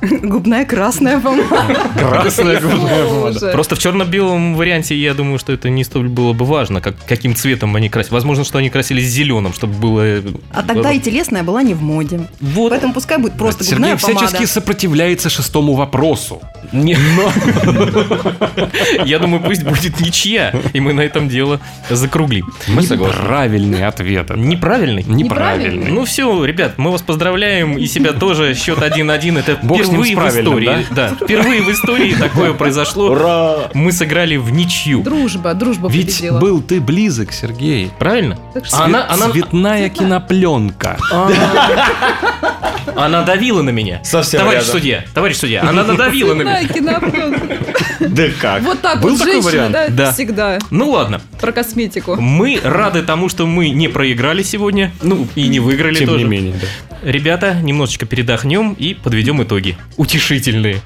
Губная 0.23 0.65
красная 0.65 1.19
помада. 1.21 1.81
Красная 1.99 2.61
губная 2.61 3.05
Боже. 3.07 3.51
Просто 3.53 3.77
в 3.77 3.79
черно-белом 3.79 4.55
варианте 4.55 4.95
я 4.97 5.15
думаю, 5.15 5.39
что 5.39 5.53
это 5.53 5.71
не 5.71 5.85
столь 5.85 6.09
было 6.09 6.33
бы 6.33 6.45
важно, 6.45 6.81
как, 6.81 6.95
каким 7.07 7.35
цветом 7.35 7.75
они 7.77 7.89
красили. 7.89 8.13
Возможно, 8.15 8.45
что 8.45 8.59
они 8.59 8.71
красились 8.71 9.07
зеленым, 9.07 9.53
чтобы 9.55 9.75
было... 9.75 10.01
э, 10.05 10.23
А 10.53 10.63
тогда 10.63 10.93
и 10.93 11.01
телесная 11.01 11.43
была 11.43 11.63
не 11.63 11.75
в 11.75 11.83
моде. 11.83 12.21
Вот. 12.41 12.71
Поэтому 12.71 12.93
пускай 12.93 13.19
будет 13.19 13.35
просто 13.35 13.65
Сергей 13.65 13.93
губная 13.93 13.97
помада. 13.97 14.27
всячески 14.27 14.45
сопротивляется 14.45 15.31
шестому 15.31 15.75
вопросу. 15.75 16.41
Не- 16.73 16.97
Я 19.05 19.19
думаю, 19.19 19.43
пусть 19.43 19.65
будет 19.65 20.01
ничья, 20.01 20.55
и 20.73 20.81
мы 20.81 20.93
на 20.93 21.01
этом 21.01 21.29
дело 21.29 21.61
закруглим. 21.91 22.47
Мы 22.69 22.83
согласны. 22.83 23.23
Правильный 23.25 23.87
ответ. 23.87 24.31
Неправильный? 24.37 25.05
Неправильный. 25.05 25.91
Ну 25.91 26.05
все, 26.05 26.45
ребят, 26.45 26.75
мы 26.77 26.93
вас 26.93 27.03
поздравляем, 27.03 27.79
и 27.79 27.87
себя 27.87 28.13
тоже. 28.13 28.55
Счет 28.55 28.79
1-1, 28.79 29.39
это 29.39 29.59
Бог 29.63 29.79
с 29.87 29.91
ним, 29.91 30.03
с 30.03 30.07
впервые 30.07 30.15
в 30.15 30.19
правильным, 30.19 30.59
истории. 30.59 30.87
Да, 30.91 31.09
впервые 31.15 31.63
в 31.63 31.71
истории 31.73 32.15
такое 32.15 32.53
произошло. 32.53 33.11
Ура! 33.11 33.57
Мы 33.75 33.93
сыграли 33.93 34.37
в 34.37 34.51
ничью. 34.51 35.03
Дружба, 35.03 35.55
дружба 35.55 35.89
Ведь 35.89 36.07
победила. 36.17 36.39
был 36.39 36.61
ты 36.63 36.81
близок, 36.81 37.33
Сергей. 37.33 37.91
Правильно? 37.99 38.39
Так 38.55 38.67
что 38.67 38.77
А 38.79 38.85
она, 38.85 39.07
она, 39.09 39.31
Цветная 39.31 39.89
кинопленка. 39.89 40.97
она 42.97 43.23
давила 43.23 43.63
на 43.63 43.71
меня. 43.71 44.01
Совсем 44.05 44.41
товарищ 44.41 44.61
рядом. 44.61 44.73
судья, 44.73 45.05
товарищ 45.15 45.37
судья, 45.37 45.63
она 45.63 45.85
надавила 45.87 46.35
на 46.35 46.43
меня. 46.43 46.65
Кинопленка. 46.69 47.57
Да 48.01 48.25
как? 48.41 48.63
Вот 48.63 48.81
так 48.81 49.01
Был 49.01 49.11
вот 49.11 49.19
такой 49.19 49.33
женщины, 49.35 49.51
вариант? 49.51 49.73
да, 49.73 49.89
Да. 49.89 50.13
всегда. 50.13 50.59
Ну 50.71 50.91
ладно, 50.91 51.21
Про 51.41 51.53
косметику. 51.53 52.17
мы 52.21 52.61
рады 52.63 53.03
тому, 53.03 53.29
что 53.29 53.47
мы 53.47 53.71
не 53.71 53.89
проиграли 53.89 54.43
сегодня, 54.43 54.93
ну 55.03 55.27
и 55.35 55.49
не 55.49 55.61
выиграли 55.61 55.97
Тем 55.99 56.09
тоже. 56.09 56.25
не 56.25 56.31
менее, 56.31 56.55
да. 56.61 56.96
Ребята, 57.03 57.55
немножечко 57.55 58.07
передохнем 58.07 58.73
и 58.73 58.95
подведем 58.95 59.43
итоги. 59.43 59.77
Утешительные. 59.97 60.81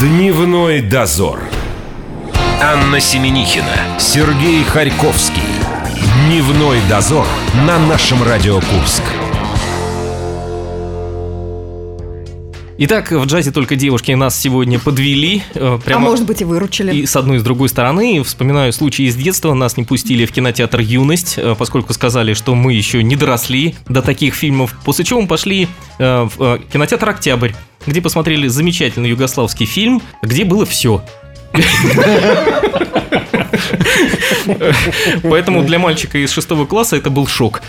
Дневной 0.00 0.82
дозор. 0.82 1.40
Анна 2.60 3.00
Семенихина, 3.00 3.98
Сергей 3.98 4.64
Харьковский. 4.64 5.42
Дневной 6.26 6.78
дозор 6.88 7.26
на 7.66 7.78
нашем 7.78 8.22
Радио 8.22 8.60
Курск. 8.60 9.02
Итак, 12.80 13.10
в 13.10 13.24
джазе 13.24 13.50
только 13.50 13.74
девушки 13.74 14.12
нас 14.12 14.38
сегодня 14.38 14.78
подвели. 14.78 15.42
э, 15.54 15.74
А 15.74 15.78
Прямо 15.78 16.10
может 16.10 16.26
быть 16.26 16.42
и 16.42 16.44
выручили. 16.44 16.94
И 16.94 17.06
с 17.06 17.16
одной 17.16 17.38
и 17.38 17.40
с 17.40 17.42
другой 17.42 17.68
стороны, 17.68 18.22
вспоминаю 18.22 18.72
случай 18.72 19.06
из 19.06 19.16
детства, 19.16 19.52
нас 19.52 19.76
не 19.76 19.82
пустили 19.82 20.24
в 20.26 20.30
кинотеатр 20.32 20.78
«Юность», 20.78 21.34
э, 21.38 21.56
поскольку 21.58 21.92
сказали, 21.92 22.34
что 22.34 22.54
мы 22.54 22.72
еще 22.72 23.02
не 23.02 23.16
доросли 23.16 23.74
до 23.88 24.00
таких 24.00 24.34
фильмов, 24.34 24.78
после 24.84 25.04
чего 25.04 25.20
мы 25.20 25.26
пошли 25.26 25.66
э, 25.98 26.28
в 26.36 26.60
кинотеатр 26.72 27.08
«Октябрь», 27.08 27.50
где 27.84 28.00
посмотрели 28.00 28.46
замечательный 28.46 29.10
югославский 29.10 29.66
фильм, 29.66 30.00
где 30.22 30.44
было 30.44 30.64
все. 30.64 31.02
Поэтому 35.22 35.62
для 35.62 35.78
мальчика 35.78 36.18
из 36.18 36.30
шестого 36.30 36.66
класса 36.66 36.96
это 36.96 37.10
был 37.10 37.26
шок. 37.26 37.62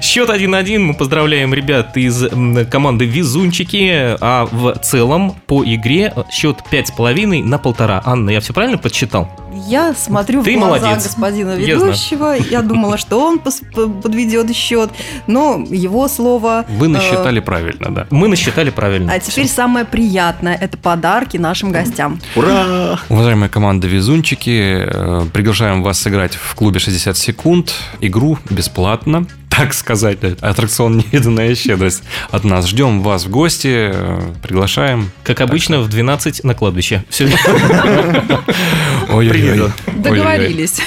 Счет 0.00 0.28
1-1. 0.28 0.78
Мы 0.78 0.94
поздравляем 0.94 1.54
ребят 1.54 1.96
из 1.96 2.24
команды 2.70 3.06
«Везунчики». 3.06 4.16
А 4.20 4.46
в 4.50 4.78
целом 4.80 5.36
по 5.46 5.64
игре 5.64 6.12
счет 6.30 6.58
5,5 6.70 7.42
на 7.44 7.58
полтора. 7.58 8.02
Анна, 8.04 8.30
я 8.30 8.40
все 8.40 8.52
правильно 8.52 8.78
подсчитал? 8.78 9.30
Я 9.66 9.94
смотрю 9.94 10.42
Ты 10.42 10.56
в 10.56 10.60
глаза 10.60 10.86
молодец. 10.86 11.04
господина 11.04 11.50
Я 11.56 11.74
ведущего. 11.74 12.36
Я 12.50 12.62
думала, 12.62 12.98
что 12.98 13.20
он 13.20 13.38
подведет 13.38 14.54
счет, 14.54 14.90
но 15.26 15.64
его 15.68 16.06
слово... 16.08 16.64
Вы 16.68 16.86
э, 16.86 16.90
насчитали 16.90 17.40
правильно, 17.40 17.90
да. 17.90 18.06
Мы 18.10 18.28
насчитали 18.28 18.70
правильно. 18.70 19.12
А 19.12 19.18
теперь 19.18 19.48
самое 19.48 19.84
приятное– 19.84 20.56
это 20.60 20.76
подарки 20.76 21.38
нашим 21.38 21.67
гостям. 21.72 22.20
Ура! 22.36 23.00
Уважаемая 23.08 23.48
команда 23.48 23.86
Везунчики, 23.86 24.84
э, 24.86 25.26
приглашаем 25.32 25.82
вас 25.82 26.00
сыграть 26.00 26.34
в 26.34 26.54
клубе 26.54 26.78
60 26.78 27.16
секунд. 27.16 27.74
Игру 28.00 28.38
бесплатно. 28.50 29.26
Так 29.48 29.74
сказать, 29.74 30.18
аттракцион 30.40 30.98
«Невиданная 30.98 31.54
щедрость» 31.56 32.04
от 32.30 32.44
нас. 32.44 32.68
Ждем 32.68 33.02
вас 33.02 33.24
в 33.24 33.30
гости, 33.30 33.90
э, 33.92 34.20
приглашаем. 34.40 35.10
Как 35.24 35.40
обычно, 35.40 35.80
в 35.80 35.88
12 35.88 36.44
на 36.44 36.54
кладбище. 36.54 37.04
Все. 37.08 37.24
Ой-ой-ой. 39.10 39.28
Приеду. 39.30 39.72
Договорились. 39.96 40.80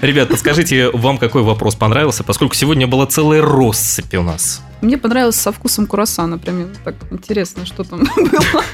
Ребят, 0.00 0.28
подскажите, 0.28 0.90
вам 0.90 1.18
какой 1.18 1.42
вопрос 1.42 1.76
понравился, 1.76 2.24
поскольку 2.24 2.54
сегодня 2.54 2.88
была 2.88 3.06
целая 3.06 3.42
россыпь 3.42 4.14
у 4.14 4.22
нас. 4.22 4.60
Мне 4.80 4.98
понравилось 4.98 5.36
со 5.36 5.52
вкусом 5.52 5.86
курасана. 5.86 6.38
Прям 6.38 6.70
так 6.84 6.96
интересно, 7.10 7.64
что 7.64 7.84
там 7.84 8.00
было. 8.16 8.64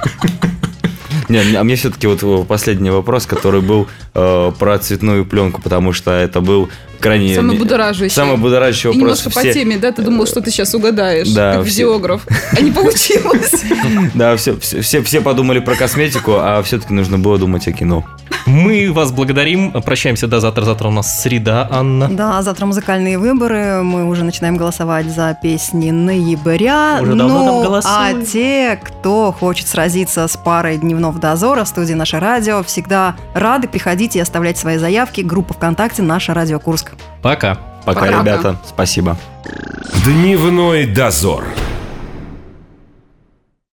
Не, 1.30 1.56
а 1.56 1.64
мне 1.64 1.76
все-таки 1.76 2.06
вот 2.06 2.22
э, 2.22 2.44
последний 2.46 2.90
вопрос, 2.90 3.26
который 3.26 3.60
был 3.60 3.86
э, 4.14 4.52
про 4.58 4.78
цветную 4.78 5.24
пленку, 5.24 5.62
потому 5.62 5.92
что 5.92 6.10
это 6.10 6.40
был 6.40 6.68
крайне... 7.00 7.34
Самый 7.34 7.56
будоражащий. 7.56 8.10
Самый 8.10 8.36
будоражащий 8.36 8.90
И 8.90 8.92
вопрос. 8.92 9.00
немножко 9.00 9.30
по 9.30 9.40
Все- 9.40 9.54
теме, 9.54 9.78
да? 9.78 9.92
Ты 9.92 10.02
думал, 10.02 10.26
что 10.26 10.40
ты 10.40 10.50
сейчас 10.50 10.74
угадаешь, 10.74 11.28
Да, 11.28 11.54
как 11.54 11.66
все- 11.66 11.84
видеограф. 11.84 12.26
А 12.56 12.60
не 12.60 12.70
получилось. 12.70 13.52
Да, 14.14 14.36
все, 14.36 14.58
все, 14.58 14.82
все, 14.82 15.02
все 15.02 15.20
подумали 15.20 15.60
про 15.60 15.74
косметику, 15.74 16.32
а 16.34 16.62
все-таки 16.62 16.92
нужно 16.92 17.18
было 17.18 17.38
думать 17.38 17.66
о 17.68 17.72
кино. 17.72 18.04
Мы 18.46 18.90
вас 18.92 19.12
благодарим. 19.12 19.72
Прощаемся 19.82 20.26
до 20.26 20.40
завтра. 20.40 20.64
Завтра 20.64 20.88
у 20.88 20.90
нас 20.90 21.22
среда, 21.22 21.68
Анна. 21.70 22.08
Да, 22.10 22.42
завтра 22.42 22.66
музыкальные 22.66 23.18
выборы. 23.18 23.82
Мы 23.82 24.04
уже 24.08 24.24
начинаем 24.24 24.56
голосовать 24.56 25.06
за 25.06 25.36
песни 25.40 25.90
ноября. 25.90 26.98
Уже 27.00 27.14
давно 27.14 27.38
ну, 27.38 27.46
там 27.46 27.62
голосуют. 27.62 28.22
а 28.22 28.24
те, 28.24 28.80
кто 28.82 29.32
хочет 29.32 29.68
сразиться 29.68 30.26
с 30.26 30.36
парой 30.36 30.78
дневного 30.78 31.12
дозора 31.20 31.64
в 31.64 31.68
студии 31.68 31.94
«Наше 31.94 32.18
радио», 32.18 32.62
всегда 32.62 33.14
рады. 33.34 33.68
Приходите 33.68 34.18
и 34.18 34.22
оставляйте 34.22 34.60
свои 34.60 34.78
заявки. 34.78 35.20
Группа 35.20 35.54
ВКонтакте 35.54 36.02
«Наше 36.02 36.34
радио 36.34 36.58
Курск». 36.58 36.92
Пока. 37.22 37.58
Пока, 37.84 38.00
Пока. 38.00 38.20
ребята. 38.20 38.56
Спасибо. 38.66 39.16
Дневной 40.04 40.86
дозор. 40.86 41.44